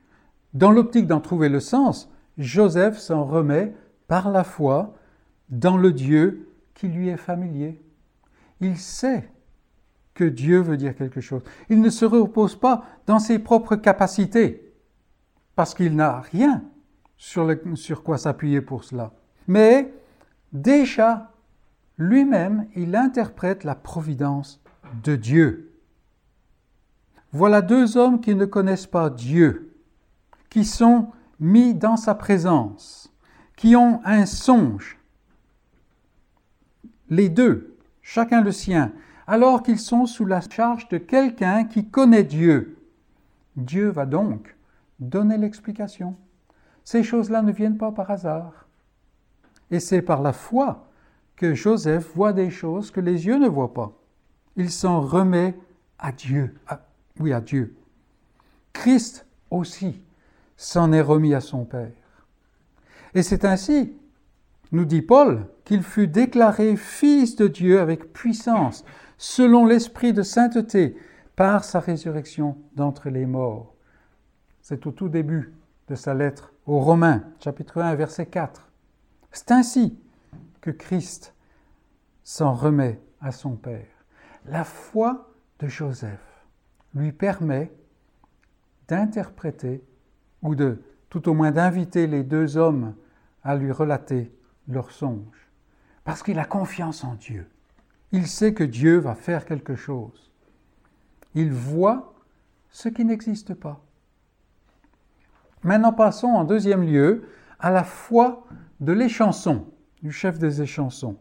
[0.54, 3.74] dans l'optique d'en trouver le sens, Joseph s'en remet
[4.08, 4.93] par la foi
[5.50, 7.82] dans le Dieu qui lui est familier.
[8.62, 9.32] Il sait
[10.13, 11.41] que Dieu veut dire quelque chose.
[11.69, 14.73] Il ne se repose pas dans ses propres capacités,
[15.56, 16.63] parce qu'il n'a rien
[17.17, 19.13] sur, sur quoi s'appuyer pour cela.
[19.47, 19.93] Mais
[20.52, 21.32] déjà,
[21.97, 24.62] lui-même, il interprète la providence
[25.04, 25.71] de Dieu.
[27.32, 29.76] Voilà deux hommes qui ne connaissent pas Dieu,
[30.49, 33.12] qui sont mis dans sa présence,
[33.56, 34.99] qui ont un songe.
[37.10, 38.91] Les deux, chacun le sien,
[39.27, 42.77] alors qu'ils sont sous la charge de quelqu'un qui connaît Dieu.
[43.55, 44.55] Dieu va donc
[44.99, 46.15] donner l'explication.
[46.83, 48.67] Ces choses-là ne viennent pas par hasard.
[49.71, 50.88] Et c'est par la foi
[51.36, 53.93] que Joseph voit des choses que les yeux ne voient pas.
[54.55, 55.55] Il s'en remet
[55.97, 56.55] à Dieu.
[57.19, 57.75] oui, à Dieu.
[58.73, 60.01] Christ aussi
[60.57, 61.91] s'en est remis à son Père.
[63.13, 63.93] Et c'est ainsi,
[64.71, 68.83] nous dit Paul, qu'il fut déclaré fils de Dieu avec puissance,
[69.23, 70.97] selon l'esprit de sainteté,
[71.38, 73.73] par sa résurrection d'entre les morts.
[74.62, 75.53] C'est au tout début
[75.88, 78.69] de sa lettre aux Romains, chapitre 1, verset 4.
[79.31, 79.97] C'est ainsi
[80.59, 81.33] que Christ
[82.25, 83.88] s'en remet à son Père.
[84.45, 86.45] La foi de Joseph
[86.93, 87.71] lui permet
[88.89, 89.86] d'interpréter,
[90.41, 92.93] ou de tout au moins d'inviter les deux hommes
[93.41, 94.36] à lui relater
[94.67, 95.49] leur songe,
[96.03, 97.47] parce qu'il a confiance en Dieu.
[98.13, 100.32] Il sait que Dieu va faire quelque chose.
[101.34, 102.13] Il voit
[102.69, 103.84] ce qui n'existe pas.
[105.63, 107.23] Maintenant passons en deuxième lieu
[107.60, 108.45] à la foi
[108.82, 109.65] de l'échanson,
[110.04, 111.17] du chef des échansons.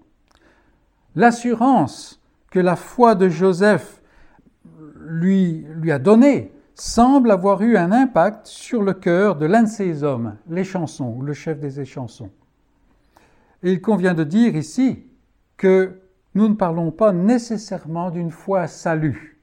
[1.15, 4.03] L'assurance que la foi de Joseph
[5.01, 9.69] lui, lui a donnée semble avoir eu un impact sur le cœur de l'un de
[9.69, 12.31] ces hommes, l'échanson, ou le chef des échansons.
[13.63, 15.07] Et il convient de dire ici
[15.57, 16.02] que
[16.35, 19.39] nous ne parlons pas nécessairement d'une foi salut.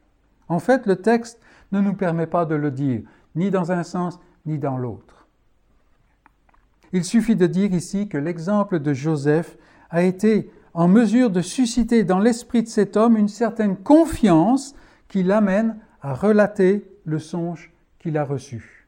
[0.48, 1.40] En fait, le texte
[1.72, 3.02] ne nous permet pas de le dire,
[3.36, 5.28] ni dans un sens, ni dans l'autre.
[6.92, 9.58] Il suffit de dire ici que l'exemple de Joseph
[9.92, 14.76] a été en mesure de susciter dans l'esprit de cet homme une certaine confiance
[15.08, 18.88] qui l'amène à relater le songe qu'il a reçu.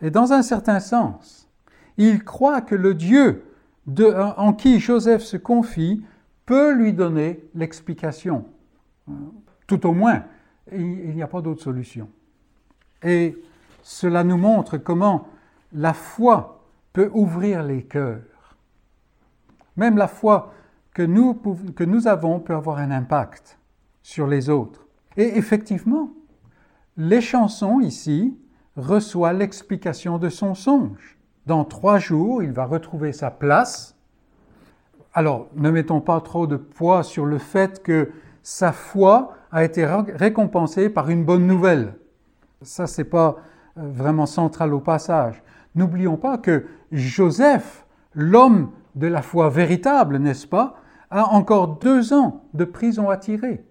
[0.00, 1.48] Et dans un certain sens,
[1.96, 3.44] il croit que le Dieu
[3.86, 6.04] en qui Joseph se confie
[6.46, 8.44] peut lui donner l'explication.
[9.66, 10.24] Tout au moins,
[10.72, 12.08] il n'y a pas d'autre solution.
[13.02, 13.36] Et
[13.82, 15.28] cela nous montre comment
[15.72, 18.56] la foi peut ouvrir les cœurs.
[19.76, 20.54] Même la foi
[20.94, 23.58] que nous, que nous avons peut avoir un impact
[24.02, 24.86] sur les autres.
[25.16, 26.10] Et effectivement,
[26.96, 28.38] les chansons ici
[28.76, 31.13] reçoit l'explication de son songe.
[31.46, 33.96] Dans trois jours, il va retrouver sa place.
[35.12, 38.10] Alors, ne mettons pas trop de poids sur le fait que
[38.42, 41.94] sa foi a été récompensée par une bonne nouvelle.
[42.62, 43.36] Ça, c'est pas
[43.78, 45.42] euh, vraiment central au passage.
[45.74, 50.76] N'oublions pas que Joseph, l'homme de la foi véritable, n'est-ce pas,
[51.10, 53.64] a encore deux ans de prison à tirer.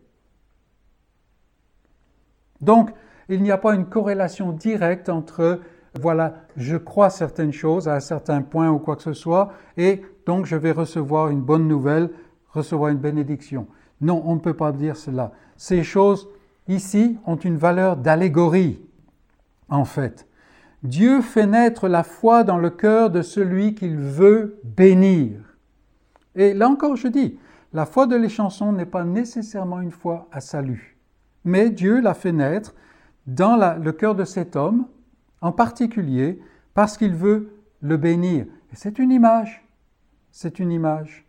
[2.62, 2.92] Donc,
[3.30, 5.60] il n'y a pas une corrélation directe entre
[6.00, 10.02] voilà, je crois certaines choses à un certain point ou quoi que ce soit, et
[10.26, 12.10] donc je vais recevoir une bonne nouvelle,
[12.52, 13.68] recevoir une bénédiction.
[14.02, 15.32] Non, on ne peut pas dire cela.
[15.56, 16.28] Ces choses
[16.68, 18.82] ici ont une valeur d'allégorie,
[19.70, 20.28] en fait.
[20.82, 25.40] Dieu fait naître la foi dans le cœur de celui qu'il veut bénir.
[26.36, 27.38] Et là encore, je dis,
[27.72, 30.98] la foi de l'échanson n'est pas nécessairement une foi à salut,
[31.46, 32.74] mais Dieu l'a fait naître
[33.28, 34.86] dans le cœur de cet homme
[35.44, 36.40] en particulier
[36.74, 38.46] parce qu'il veut le bénir.
[38.72, 39.64] Et c'est une image.
[40.32, 41.28] C'est une image.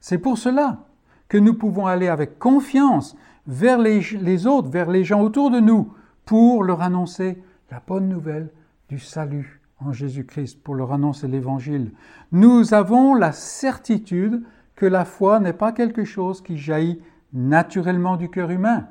[0.00, 0.86] C'est pour cela
[1.28, 3.14] que nous pouvons aller avec confiance
[3.46, 5.92] vers les, autres, vers les gens autour de nous,
[6.24, 8.50] pour leur annoncer la bonne nouvelle
[8.88, 11.92] du salut en Jésus-Christ, pour leur annoncer l'Évangile.
[12.32, 14.42] Nous avons la certitude
[14.76, 18.88] que la foi n'est pas quelque chose qui jaillit naturellement du cœur humain.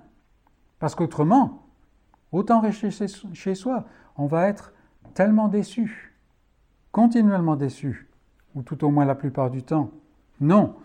[0.80, 1.68] Parce qu'autrement,
[2.32, 2.90] autant rester
[3.34, 3.86] chez soi,
[4.22, 4.72] on va être
[5.16, 6.14] tellement déçu,
[6.92, 8.08] continuellement déçu,
[8.54, 9.90] ou tout au moins la plupart du temps.
[10.40, 10.76] Non,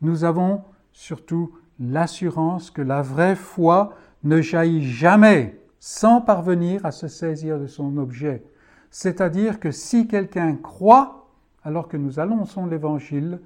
[0.00, 7.08] nous avons surtout l'assurance que la vraie foi ne jaillit jamais sans parvenir à se
[7.08, 8.44] saisir de son objet.
[8.90, 11.28] C'est-à-dire que si quelqu'un croit,
[11.64, 13.40] alors que nous annonçons l'Évangile,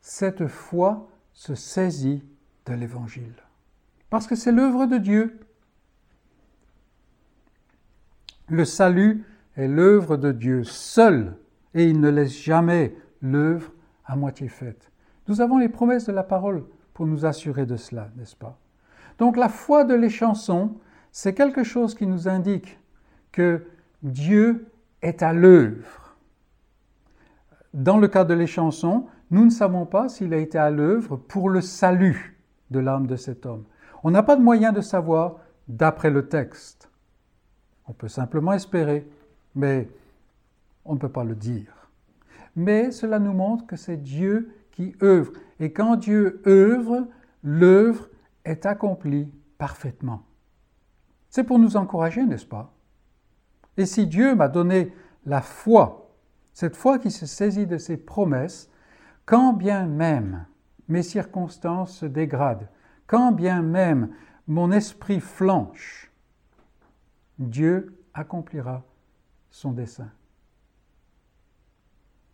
[0.00, 2.22] cette foi se saisit
[2.66, 3.34] de l'Évangile.
[4.08, 5.40] Parce que c'est l'œuvre de Dieu.
[8.48, 9.24] Le salut
[9.56, 11.36] est l'œuvre de Dieu seul
[11.74, 13.72] et il ne laisse jamais l'œuvre
[14.04, 14.90] à moitié faite.
[15.28, 18.58] Nous avons les promesses de la parole pour nous assurer de cela, n'est-ce pas?
[19.18, 20.76] Donc la foi de l'échanson,
[21.12, 22.78] c'est quelque chose qui nous indique
[23.30, 23.64] que
[24.02, 24.66] Dieu
[25.00, 26.16] est à l'œuvre.
[27.72, 31.48] Dans le cas de l'échanson, nous ne savons pas s'il a été à l'œuvre pour
[31.48, 32.38] le salut
[32.70, 33.64] de l'âme de cet homme.
[34.02, 35.36] On n'a pas de moyen de savoir
[35.68, 36.90] d'après le texte.
[37.92, 39.06] On peut simplement espérer,
[39.54, 39.86] mais
[40.86, 41.90] on ne peut pas le dire.
[42.56, 45.32] Mais cela nous montre que c'est Dieu qui œuvre.
[45.60, 47.06] Et quand Dieu œuvre,
[47.44, 48.08] l'œuvre
[48.46, 50.22] est accomplie parfaitement.
[51.28, 52.72] C'est pour nous encourager, n'est-ce pas?
[53.76, 54.94] Et si Dieu m'a donné
[55.26, 56.10] la foi,
[56.54, 58.70] cette foi qui se saisit de ses promesses,
[59.26, 60.46] quand bien même
[60.88, 62.70] mes circonstances se dégradent,
[63.06, 64.14] quand bien même
[64.48, 66.11] mon esprit flanche,
[67.50, 68.82] Dieu accomplira
[69.50, 70.10] son dessein.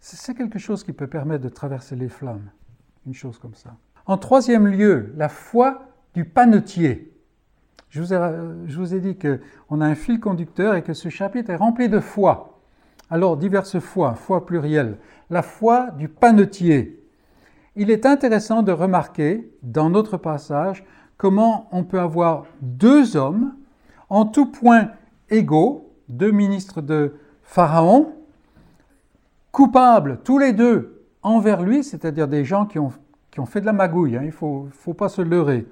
[0.01, 2.51] C'est quelque chose qui peut permettre de traverser les flammes,
[3.07, 3.77] une chose comme ça.
[4.07, 7.13] En troisième lieu, la foi du panetier.
[7.91, 8.19] Je vous ai,
[8.67, 11.89] je vous ai dit qu'on a un fil conducteur et que ce chapitre est rempli
[11.89, 12.61] de foi.
[13.11, 14.99] Alors, diverses foi, foi plurielle.
[15.31, 17.03] La foi du panetier.
[17.77, 20.85] Il est intéressant de remarquer dans notre passage
[21.17, 23.55] comment on peut avoir deux hommes
[24.11, 24.91] en tout point
[25.31, 28.13] égaux, deux ministres de Pharaon,
[29.53, 32.93] coupables tous les deux envers lui, c'est-à-dire des gens qui ont,
[33.31, 35.67] qui ont, fait de la magouille, hein, il ne faut, faut pas se leurrer.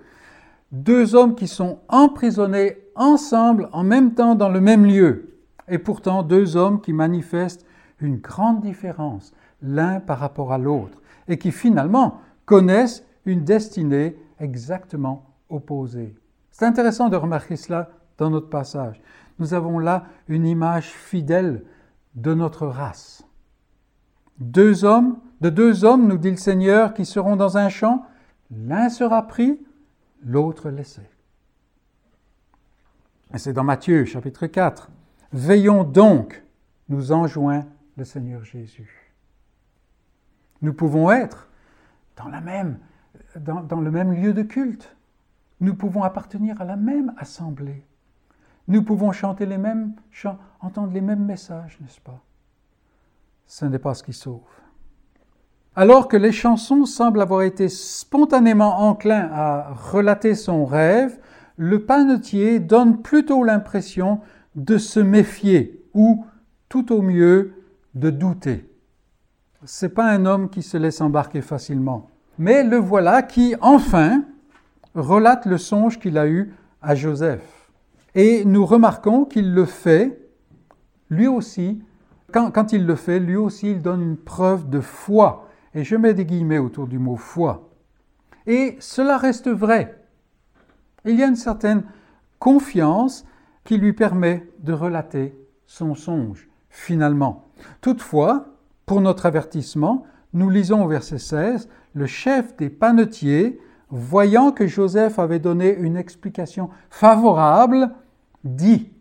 [0.73, 5.35] Deux hommes qui sont emprisonnés ensemble en même temps dans le même lieu,
[5.69, 7.65] et pourtant deux hommes qui manifestent
[8.01, 15.25] une grande différence l'un par rapport à l'autre, et qui finalement connaissent une destinée exactement
[15.49, 16.15] opposée.
[16.51, 19.01] C'est intéressant de remarquer cela dans notre passage.
[19.39, 21.65] Nous avons là une image fidèle
[22.15, 23.25] de notre race.
[24.39, 28.07] Deux hommes, de deux hommes, nous dit le Seigneur, qui seront dans un champ,
[28.51, 29.61] l'un sera pris,
[30.25, 31.03] l'autre laissé.
[33.35, 34.91] C'est dans Matthieu chapitre 4.
[35.33, 36.43] Veillons donc,
[36.89, 39.13] nous enjoint le Seigneur Jésus.
[40.63, 41.49] Nous pouvons être
[42.17, 42.79] dans, la même,
[43.37, 44.97] dans le même lieu de culte.
[45.61, 47.85] Nous pouvons appartenir à la même assemblée.
[48.69, 52.21] Nous pouvons chanter les mêmes chants, entendre les mêmes messages, n'est-ce pas?
[53.47, 54.41] Ce n'est pas ce qui sauve.
[55.77, 61.19] Alors que les chansons semblent avoir été spontanément enclins à relater son rêve,
[61.57, 64.21] le panetier donne plutôt l'impression
[64.57, 66.25] de se méfier ou,
[66.69, 67.55] tout au mieux,
[67.95, 68.69] de douter.
[69.65, 72.09] C'est pas un homme qui se laisse embarquer facilement.
[72.39, 74.25] Mais le voilà qui, enfin,
[74.95, 77.56] relate le songe qu'il a eu à Joseph.
[78.17, 80.19] Et nous remarquons qu'il le fait,
[81.11, 81.83] lui aussi,
[82.33, 85.49] quand, il le fait, lui aussi, il donne une preuve de foi.
[85.75, 87.69] Et je mets des guillemets autour du mot foi.
[88.47, 90.03] Et cela reste vrai.
[91.05, 91.85] Il y a une certaine
[92.39, 93.27] confiance
[93.65, 97.45] qui lui permet de relater son songe, finalement.
[97.83, 98.47] Toutefois,
[98.87, 105.19] pour notre avertissement, nous lisons au verset 16, le chef des panetiers, voyant que Joseph
[105.19, 107.91] avait donné une explication favorable,
[108.45, 108.93] dit.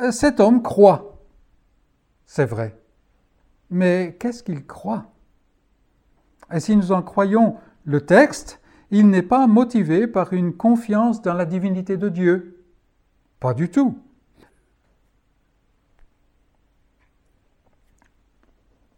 [0.00, 1.22] Euh, cet homme croit.
[2.26, 2.78] C'est vrai.
[3.70, 5.06] Mais qu'est-ce qu'il croit?
[6.52, 8.60] Et si nous en croyons le texte,
[8.90, 12.64] il n'est pas motivé par une confiance dans la divinité de Dieu.
[13.40, 13.98] Pas du tout.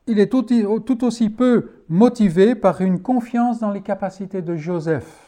[0.06, 5.27] Il est tout aussi peu motivé par une confiance dans les capacités de Joseph.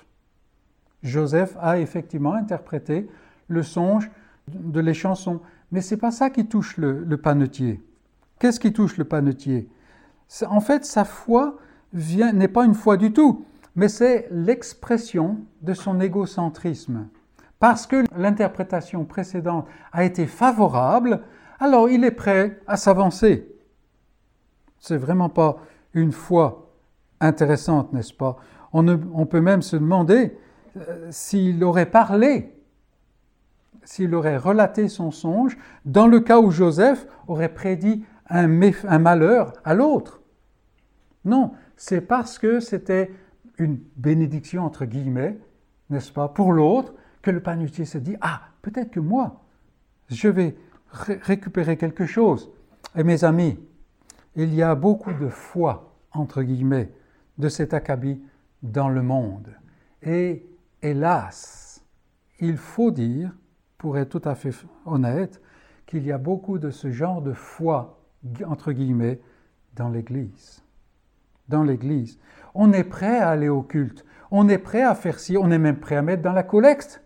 [1.02, 3.08] Joseph a effectivement interprété
[3.48, 4.10] le songe
[4.48, 5.40] de les chansons.
[5.72, 7.80] Mais ce n'est pas ça qui touche le, panetier.
[8.38, 9.68] Qu'est-ce qui touche le panetier?
[10.46, 11.58] En fait, sa foi
[11.92, 13.44] n'est pas une foi du tout,
[13.76, 17.08] mais c'est l'expression de son égocentrisme.
[17.58, 21.22] Parce que l'interprétation précédente a été favorable,
[21.58, 23.46] alors il est prêt à s'avancer.
[24.78, 25.58] C'est vraiment pas
[25.92, 26.72] une foi
[27.20, 28.38] intéressante, n'est-ce pas?
[28.72, 30.36] On peut même se demander
[30.76, 32.54] euh, s'il aurait parlé,
[33.84, 38.48] s'il aurait relaté son songe, dans le cas où Joseph aurait prédit un,
[38.98, 40.20] malheur à l'autre.
[41.24, 43.10] Non, c'est parce que c'était
[43.58, 45.38] une bénédiction, entre guillemets,
[45.90, 49.42] n'est-ce pas, pour l'autre, que le panutier se dit, ah, peut-être que moi,
[50.08, 50.56] je vais
[50.92, 52.50] récupérer quelque chose.
[52.96, 53.58] Et mes amis,
[54.36, 56.92] il y a beaucoup de foi, entre guillemets,
[57.38, 58.22] de cet acabit
[58.62, 59.48] dans le monde.
[60.02, 60.46] Et
[60.82, 61.84] hélas,
[62.38, 63.32] il faut dire,
[63.78, 64.54] pour être tout à fait
[64.86, 65.40] honnête,
[65.86, 68.00] qu'il y a beaucoup de ce genre de foi,
[68.46, 69.20] entre guillemets,
[69.74, 70.62] dans l'Église.
[71.48, 72.18] Dans l'Église.
[72.54, 75.58] On est prêt à aller au culte, on est prêt à faire ci, on est
[75.58, 77.02] même prêt à mettre dans la collecte,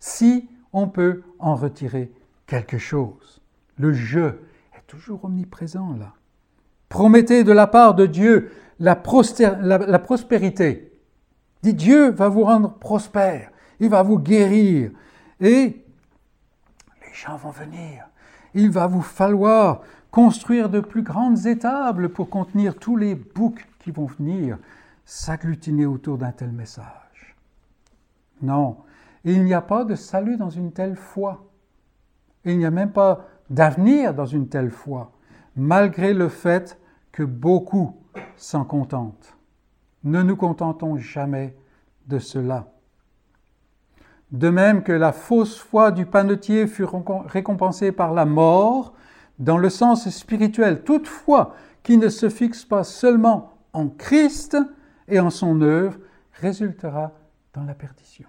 [0.00, 2.12] si on peut en retirer
[2.46, 3.40] quelque chose.
[3.78, 4.42] Le jeu
[4.76, 6.14] est toujours omniprésent là.
[6.88, 10.95] Promettez de la part de Dieu la, la prospérité.
[11.74, 13.50] Dieu va vous rendre prospère,
[13.80, 14.90] il va vous guérir
[15.40, 15.84] et
[17.02, 18.08] les gens vont venir.
[18.54, 23.90] Il va vous falloir construire de plus grandes étables pour contenir tous les boucs qui
[23.90, 24.58] vont venir
[25.04, 27.36] s'agglutiner autour d'un tel message.
[28.42, 28.78] Non,
[29.24, 31.44] il n'y a pas de salut dans une telle foi.
[32.44, 35.12] Il n'y a même pas d'avenir dans une telle foi,
[35.54, 36.78] malgré le fait
[37.12, 37.96] que beaucoup
[38.36, 39.35] s'en contentent.
[40.04, 41.56] Ne nous contentons jamais
[42.06, 42.72] de cela.
[44.32, 46.86] De même que la fausse foi du panetier fut
[47.26, 48.94] récompensée par la mort,
[49.38, 54.56] dans le sens spirituel, toute foi qui ne se fixe pas seulement en Christ
[55.08, 55.98] et en son œuvre
[56.32, 57.12] résultera
[57.54, 58.28] dans la perdition.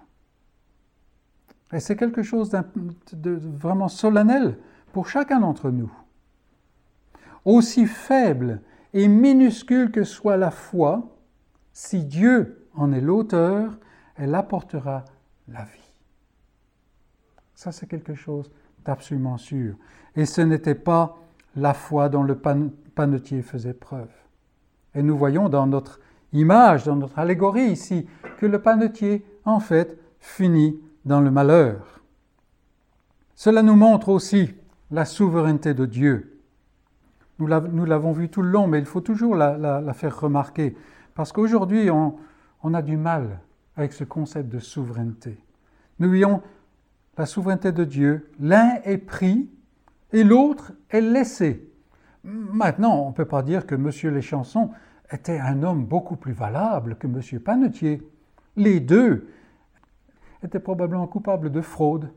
[1.72, 2.50] Et c'est quelque chose
[3.12, 4.58] de vraiment solennel
[4.92, 5.92] pour chacun d'entre nous.
[7.44, 8.62] Aussi faible
[8.94, 11.17] et minuscule que soit la foi,
[11.78, 13.78] si Dieu en est l'auteur,
[14.16, 15.04] elle apportera
[15.46, 15.92] la vie.
[17.54, 18.50] Ça, c'est quelque chose
[18.84, 19.76] d'absolument sûr.
[20.16, 21.16] Et ce n'était pas
[21.54, 24.10] la foi dont le panetier faisait preuve.
[24.96, 26.00] Et nous voyons dans notre
[26.32, 28.08] image, dans notre allégorie ici,
[28.38, 32.00] que le panetier, en fait, finit dans le malheur.
[33.36, 34.52] Cela nous montre aussi
[34.90, 36.40] la souveraineté de Dieu.
[37.38, 40.74] Nous l'avons vu tout le long, mais il faut toujours la, faire remarquer,
[41.18, 42.14] parce qu'aujourd'hui, on,
[42.74, 43.40] a du mal
[43.74, 45.36] avec ce concept de souveraineté.
[45.98, 46.42] Nous voyons
[47.16, 49.50] la souveraineté de Dieu, l'un est pris
[50.12, 51.68] et l'autre est laissé.
[52.22, 53.90] Maintenant, on ne peut pas dire que M.
[54.14, 54.70] Leschanson
[55.10, 57.40] était un homme beaucoup plus valable que M.
[57.40, 58.00] Panetier.
[58.54, 59.28] Les deux
[60.44, 62.12] étaient probablement coupables de fraude,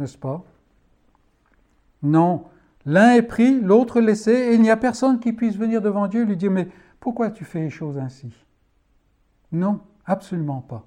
[0.00, 0.42] n'est-ce pas?
[2.02, 2.46] Non,
[2.86, 6.22] l'un est pris, l'autre laissé, et il n'y a personne qui puisse venir devant Dieu
[6.22, 6.66] et lui dire Mais
[7.00, 8.32] pourquoi tu fais les choses ainsi?
[9.52, 10.84] Non, absolument pas.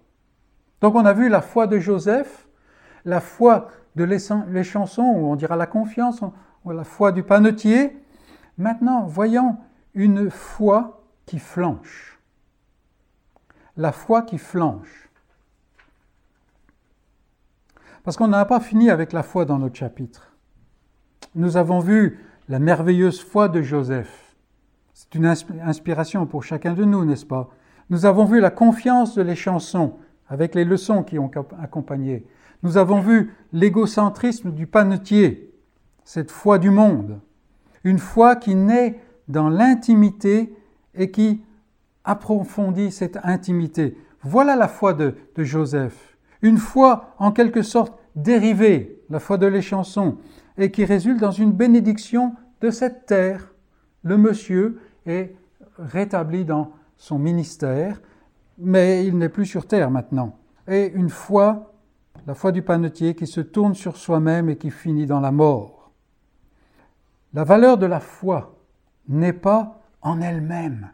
[0.82, 2.48] Donc on a vu la foi de Joseph,
[3.06, 6.22] la foi de les chansons, ou on dira la confiance,
[6.64, 7.98] ou la foi du panetier.
[8.58, 9.58] Maintenant, voyons
[9.94, 12.20] une foi qui flanche.
[13.78, 15.10] La foi qui flanche.
[18.04, 20.36] Parce qu'on n'a pas fini avec la foi dans notre chapitre.
[21.36, 24.29] Nous avons vu la merveilleuse foi de Joseph.
[25.12, 27.50] C'est une inspiration pour chacun de nous, n'est-ce pas?
[27.90, 29.96] Nous avons vu la confiance de les chansons
[30.28, 32.28] avec les leçons qui ont accompagné.
[32.62, 35.52] Nous avons vu l'égocentrisme du panetier,
[36.04, 37.20] cette foi du monde,
[37.84, 40.54] une foi qui naît dans l'intimité
[40.94, 41.42] et qui
[42.04, 43.98] approfondit cette intimité.
[44.22, 50.18] Voilà la foi de, Joseph, une foi en quelque sorte dérivée, la foi de l'échanson,
[50.60, 53.56] et qui résulte dans une bénédiction de cette terre.
[54.04, 54.80] Le monsieur
[55.10, 55.36] est
[55.78, 58.02] rétabli dans son ministère,
[58.58, 60.38] mais il n'est plus sur terre maintenant.
[60.68, 61.70] Et une foi
[62.28, 65.92] la foi du panetier qui se tourne sur soi-même et qui finit dans la mort.
[67.34, 68.56] La valeur de la foi
[69.08, 70.92] n'est pas en elle-même.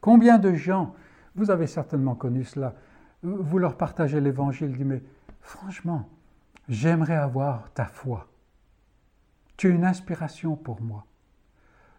[0.00, 0.94] Combien de gens,
[1.34, 2.74] vous avez certainement connu cela,
[3.22, 5.02] vous leur partagez l'évangile, dit mais
[5.40, 6.08] franchement,
[6.68, 8.26] j'aimerais avoir ta foi.
[9.56, 11.06] Tu es une inspiration pour moi.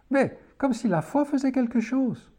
[0.10, 2.32] Mais comme si la foi faisait quelque chose.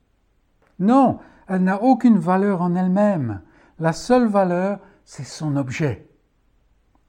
[0.79, 3.43] Non, elle n'a aucune valeur en elle-même.
[3.79, 6.09] La seule valeur, c'est son objet.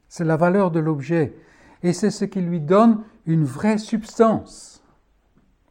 [0.08, 1.36] C'est la valeur de l'objet.
[1.84, 4.84] Et c'est ce qui lui donne une vraie substance.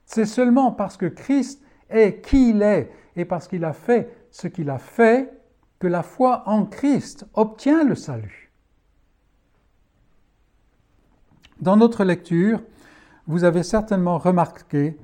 [0.07, 4.49] C'est seulement parce que Christ est qui il est et parce qu'il a fait ce
[4.49, 5.33] qu'il a fait
[5.79, 8.53] que la foi en Christ obtient le salut.
[11.61, 12.63] Dans notre lecture,
[13.27, 14.99] vous avez certainement remarqué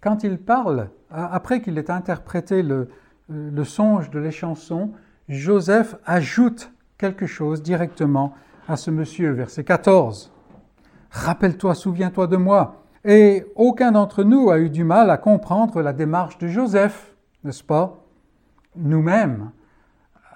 [0.00, 2.88] quand il parle, après qu'il ait interprété le,
[3.28, 4.92] le songe de les chansons,
[5.28, 8.34] Joseph ajoute quelque chose directement
[8.68, 10.32] à ce monsieur, verset 14.
[11.10, 12.84] Rappelle-toi, souviens-toi de moi.
[13.04, 17.14] Et aucun d'entre nous a eu du mal à comprendre la démarche de Joseph,
[17.44, 18.04] n'est-ce pas?
[18.76, 19.50] Nous-mêmes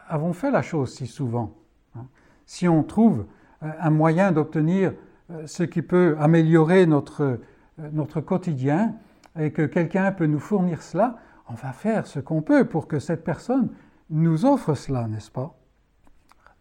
[0.09, 1.53] avons fait la chose si souvent.
[1.97, 2.07] Hein.
[2.47, 3.26] Si on trouve
[3.62, 4.92] euh, un moyen d'obtenir
[5.30, 7.40] euh, ce qui peut améliorer notre euh,
[7.79, 8.95] notre quotidien
[9.39, 11.18] et que quelqu'un peut nous fournir cela,
[11.49, 13.70] on va faire ce qu'on peut pour que cette personne
[14.11, 15.57] nous offre cela, n'est-ce pas?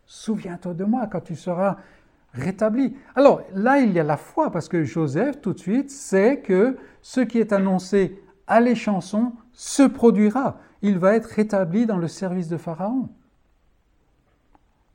[0.06, 1.78] Souviens-toi de moi quand tu seras
[2.34, 2.96] rétabli.
[3.16, 6.78] Alors là, il y a la foi, parce que Joseph, tout de suite, sait que
[7.02, 10.58] ce qui est annoncé à l'échanson se produira.
[10.82, 13.10] Il va être rétabli dans le service de Pharaon.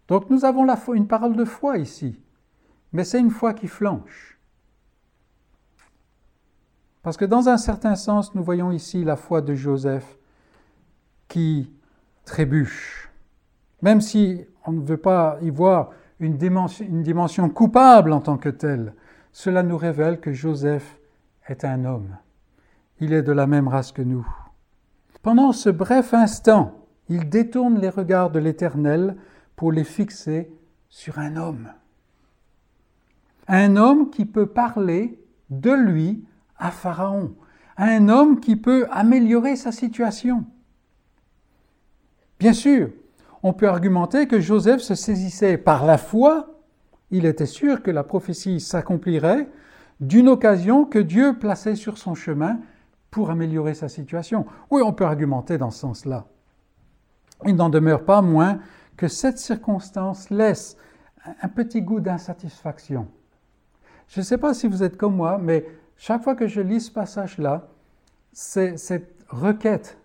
[0.09, 2.19] Donc nous avons une parole de foi ici,
[2.93, 4.38] mais c'est une foi qui flanche.
[7.03, 10.18] Parce que dans un certain sens, nous voyons ici la foi de Joseph
[11.28, 11.72] qui
[12.24, 13.11] trébuche.
[13.82, 15.90] Même si on ne veut pas y voir
[16.20, 18.94] une dimension, coupable en tant que telle,
[19.32, 20.99] cela nous révèle que Joseph
[21.46, 22.16] est un homme.
[23.01, 24.26] Il est de la même race que nous.
[25.22, 26.74] Pendant ce bref instant,
[27.09, 29.16] il détourne les regards de l'Éternel
[29.55, 30.51] pour les fixer
[30.88, 31.68] sur un homme.
[33.46, 35.18] Un homme qui peut parler
[35.51, 36.24] de lui
[36.59, 37.35] à Pharaon.
[37.77, 40.45] Un homme qui peut améliorer sa situation.
[42.39, 42.91] Bien sûr,
[43.43, 46.61] on peut argumenter que Joseph se saisissait par la foi,
[47.11, 49.49] il était sûr que la prophétie s'accomplirait,
[50.01, 52.59] d'une occasion que Dieu plaçait sur son chemin
[53.11, 54.47] pour améliorer sa situation.
[54.71, 56.27] Oui, on peut argumenter dans ce sens-là.
[57.47, 58.59] Il n'en demeure pas moins
[58.97, 60.77] que cette circonstance laisse
[61.43, 63.09] un petit goût d'insatisfaction.
[64.09, 65.65] Je ne sais pas si vous êtes comme moi, mais
[65.99, 67.68] chaque fois que je lis ce passage-là,
[68.32, 69.99] cette requête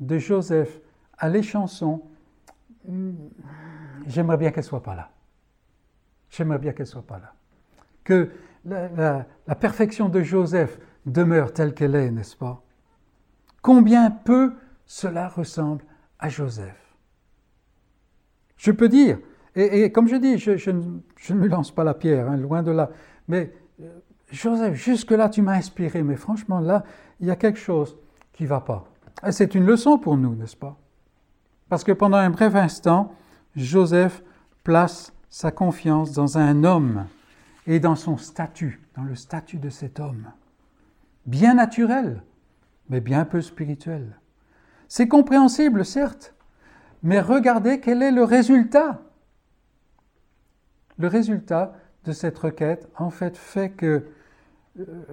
[0.00, 0.80] de Joseph
[1.18, 2.02] à l'échanson,
[2.88, 3.12] hmm,
[4.06, 5.10] j'aimerais bien qu'elle soit pas là.
[6.30, 7.34] J'aimerais bien qu'elle soit pas là.
[8.04, 8.30] Que
[8.64, 9.26] la,
[9.60, 12.62] perfection de Joseph demeure telle qu'elle est, n'est-ce pas?
[13.60, 14.54] Combien peu
[14.86, 15.84] cela ressemble
[16.18, 16.82] à Joseph
[18.62, 19.18] je peux dire,
[19.56, 22.90] et, comme je dis, je, ne lance pas la pierre, hein, loin de là,
[23.26, 23.52] mais
[24.32, 26.84] Joseph, jusque-là, tu m'as inspiré, mais franchement, là,
[27.20, 27.96] il y a quelque chose
[28.32, 28.88] qui ne va pas.
[29.30, 30.76] C'est une leçon pour nous, n'est-ce pas?
[31.68, 33.14] Parce que pendant un bref instant,
[33.54, 34.22] Joseph
[34.64, 37.06] place sa confiance dans un homme
[37.66, 40.32] et dans son statut, dans le statut de cet homme.
[41.26, 42.22] Bien naturel,
[42.88, 44.18] mais bien peu spirituel.
[44.88, 46.34] C'est compréhensible, certes,
[47.02, 49.02] mais regardez quel est le résultat.
[50.98, 51.74] Le résultat
[52.04, 54.06] de cette requête, en fait, fait que,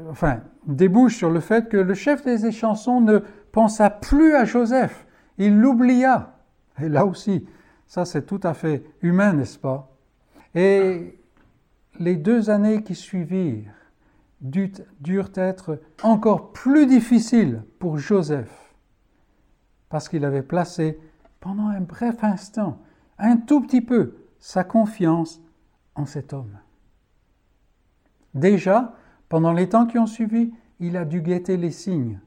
[0.10, 3.20] enfin, débouche sur le fait que le chef des échansons ne
[3.52, 5.06] pensa plus à Joseph,
[5.38, 6.38] il l'oublia.
[6.82, 7.46] Et là aussi,
[7.88, 9.96] ça c'est tout à fait humain, n'est-ce pas?
[10.56, 11.20] Et
[12.00, 13.74] les deux années qui suivirent
[14.42, 18.74] durent être encore plus difficiles pour Joseph,
[19.90, 20.98] parce qu'il avait placé
[21.42, 22.82] pendant un bref instant,
[23.18, 25.42] un tout petit peu, sa confiance
[25.96, 26.58] en cet homme.
[28.34, 28.96] Déjà,
[29.30, 32.20] pendant les temps qui ont suivi, il a dû guetter les signes.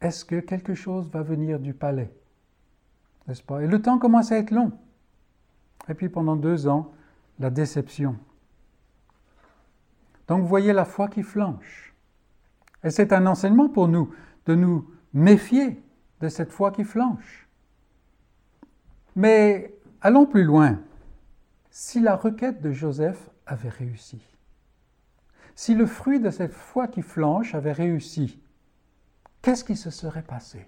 [0.00, 2.12] Est-ce que quelque chose va venir du palais?
[3.28, 3.62] N'est-ce pas?
[3.62, 4.72] Et le temps commence à être long.
[5.88, 6.92] Et puis pendant deux ans,
[7.38, 8.16] la déception.
[10.26, 11.94] Donc vous voyez la foi qui flanche.
[12.82, 14.12] Et c'est un enseignement pour nous
[14.46, 15.80] de nous méfier
[16.20, 17.48] de cette foi qui flanche.
[19.14, 20.80] Mais allons plus loin.
[21.70, 24.20] Si la requête de Joseph avait réussi,
[25.54, 28.40] si le fruit de cette foi qui flanche avait réussi,
[29.42, 30.66] qu'est-ce qui se serait passé?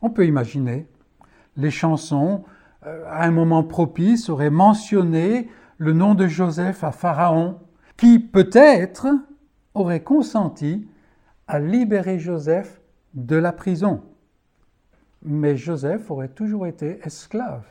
[0.00, 0.86] On peut imaginer
[1.56, 2.44] les chansons,
[2.86, 7.58] euh, à un moment propice, auraient mentionné le nom de Joseph à Pharaon,
[7.96, 9.08] qui peut-être
[9.74, 10.88] aurait consenti
[11.46, 12.80] à libérer Joseph
[13.14, 14.02] de la prison.
[15.22, 17.64] Mais Joseph aurait toujours été esclave.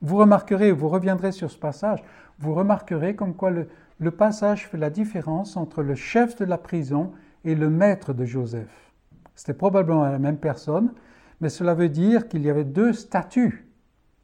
[0.00, 2.02] Vous remarquerez, vous reviendrez sur ce passage,
[2.38, 3.68] vous remarquerez comme quoi le,
[4.10, 7.12] passage fait la différence entre le chef de la prison
[7.44, 8.92] et le maître de Joseph.
[9.34, 10.92] C'était probablement la même personne,
[11.40, 13.66] mais cela veut dire qu'il y avait deux statuts.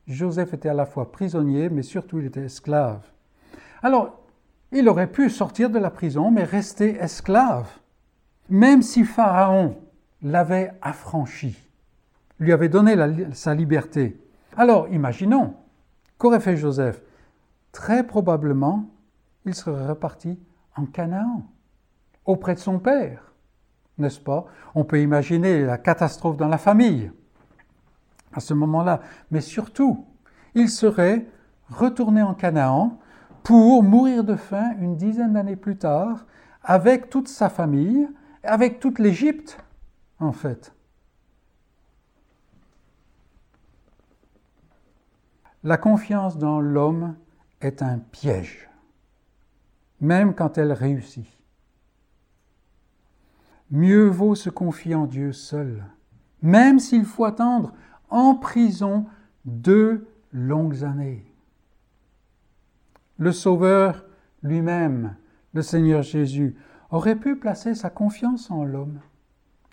[0.07, 3.03] Joseph était à la fois prisonnier, mais surtout il était esclave.
[3.83, 4.21] Alors,
[4.73, 7.69] il aurait pu sortir de la prison, mais rester esclave,
[8.49, 9.79] même si Pharaon
[10.23, 11.57] l'avait affranchi,
[12.39, 12.97] lui avait donné
[13.33, 14.21] sa liberté.
[14.57, 15.55] Alors, imaginons,
[16.19, 17.01] Qu'aurait fait Joseph
[17.71, 18.91] Très probablement,
[19.49, 20.39] il serait reparti
[20.77, 21.43] en Canaan,
[22.25, 23.33] auprès de son père,
[23.97, 24.47] n'est-ce pas?
[24.75, 27.11] On peut imaginer la catastrophe dans la famille
[28.33, 30.07] à ce moment-là, mais surtout,
[30.55, 31.27] il serait
[31.71, 32.99] retourné en Canaan
[33.43, 36.27] pour mourir de faim une dizaine d'années plus tard,
[36.63, 38.07] avec toute sa famille,
[38.43, 39.59] avec toute l'Égypte,
[40.21, 40.75] en fait.
[45.65, 47.17] La confiance dans l'homme
[47.63, 48.68] est un piège,
[50.01, 51.27] même quand elle réussit.
[53.71, 55.85] mieux vaut se confier en Dieu seul,
[56.41, 57.75] même s'il faut attendre
[58.09, 59.05] en prison
[59.45, 61.27] deux longues années.
[63.19, 64.05] Le Sauveur
[64.43, 65.17] lui-même,
[65.53, 66.57] le Seigneur Jésus,
[66.91, 69.01] aurait pu placer sa confiance en l'homme.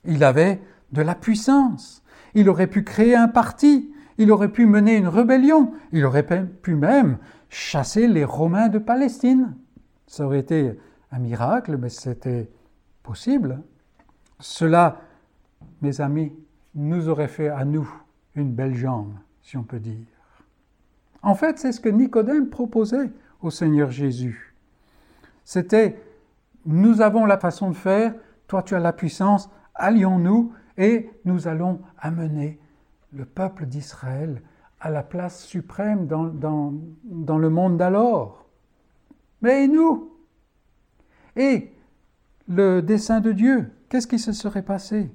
[0.03, 0.61] Il avait
[0.91, 2.03] de la puissance,
[2.33, 6.75] il aurait pu créer un parti, il aurait pu mener une rébellion, il aurait pu
[6.75, 7.17] même
[7.49, 9.55] chasser les Romains de Palestine.
[10.07, 10.79] Ça aurait été
[11.11, 12.49] un miracle, mais c'était
[13.03, 13.61] possible.
[14.39, 15.01] Cela,
[15.81, 16.33] mes amis,
[16.73, 17.89] nous aurait fait à nous
[18.35, 20.05] une belle jambe, si on peut dire.
[21.21, 23.09] En fait, c'est ce que Nicodème proposait
[23.41, 24.53] au Seigneur Jésus.
[25.43, 26.01] C'était,
[26.65, 28.13] nous avons la façon de faire,
[28.47, 32.59] toi tu as la puissance, allions-nous et nous allons amener
[33.13, 34.41] le peuple d'Israël
[34.79, 38.44] à la place suprême dans, dans, le monde d'alors.
[39.41, 40.11] Mais nous?
[41.35, 41.71] Et
[42.47, 45.11] le dessein de Dieu, qu'est-ce qui se serait passé?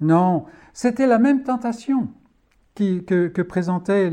[0.00, 2.08] Non, c'était la même tentation
[2.74, 4.10] que, présentaient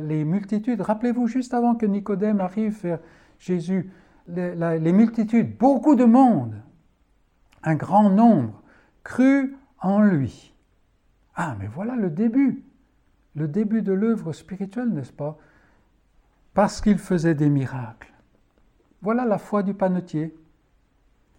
[0.00, 0.80] les multitudes.
[0.80, 2.98] Rappelez-vous, juste avant que Nicodème arrive vers
[3.38, 3.90] Jésus,
[4.26, 6.60] les, les multitudes, beaucoup de monde,
[7.62, 8.62] un grand nombre,
[9.04, 10.52] crut en lui.
[11.34, 12.64] Ah, mais voilà le début,
[13.36, 15.38] le début de l'œuvre spirituelle, n'est-ce pas?
[16.54, 18.12] Parce qu'il faisait des miracles.
[19.02, 20.34] Voilà la foi du panetier.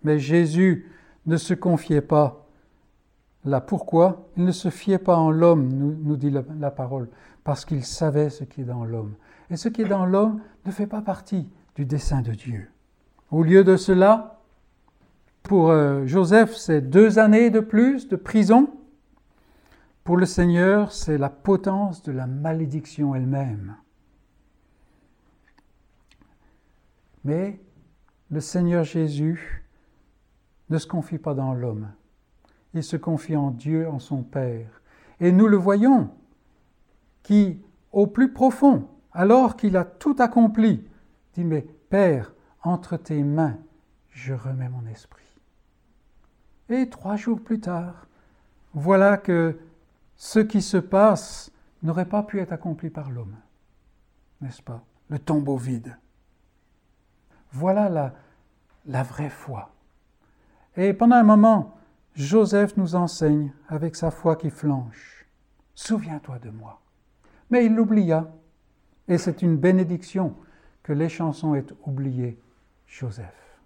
[0.04, 0.90] Mais Jésus
[1.26, 2.46] ne se confiait pas
[3.46, 3.62] là.
[3.62, 4.30] Pourquoi?
[4.38, 7.10] Il ne se fiait pas en l'homme, nous, dit la, parole,
[7.44, 9.14] parce qu'il savait ce qui est dans l'homme.
[9.50, 12.70] Et ce qui est dans l'homme ne fait pas partie du dessein de Dieu.
[13.32, 14.40] Au lieu de cela,
[15.44, 18.70] pour euh, Joseph, c'est deux années de plus de prison.
[20.04, 23.76] Pour le Seigneur, c'est la potence de la malédiction elle-même.
[27.24, 27.60] Mais
[28.30, 29.64] le Seigneur Jésus
[30.70, 31.90] ne se confie pas dans l'homme.
[32.74, 34.82] Il se confie en Dieu, en son Père.
[35.20, 36.12] Et nous le voyons,
[37.24, 37.62] qui,
[37.92, 40.88] au plus profond, alors qu'il a tout accompli,
[41.34, 43.58] dit, mais Père, entre tes mains,
[44.10, 45.26] je remets mon esprit.
[46.70, 48.08] Et trois jours plus tard,
[48.74, 49.58] voilà que
[50.16, 51.52] ce qui se passe
[51.82, 53.36] n'aurait pas pu être accompli par l'homme,
[54.42, 54.84] n'est-ce pas?
[55.10, 55.98] Le tombeau vide.
[57.52, 58.14] Voilà
[58.86, 59.72] la, vraie foi.
[60.76, 61.78] Et pendant un moment,
[62.16, 65.26] Joseph nous enseigne avec sa foi qui flanche.
[65.74, 66.82] Souviens-toi de moi.
[67.50, 68.32] Mais il l'oublia.
[69.08, 70.36] Et c'est une bénédiction
[70.84, 72.40] que les chansons aient oublié
[72.86, 73.60] Joseph.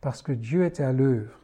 [0.00, 1.38] Parce que Dieu était à l'œuvre.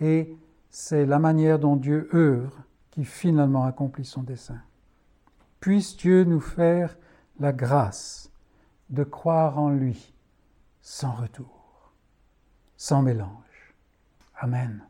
[0.00, 0.34] Et
[0.70, 4.60] c'est la manière dont Dieu œuvre qui finalement accomplit son dessein.
[5.60, 6.96] Puisse Dieu nous faire
[7.38, 8.30] la grâce
[8.88, 10.14] de croire en lui
[10.88, 11.90] sans retour,
[12.76, 13.74] sans mélange.
[14.36, 14.86] Amen.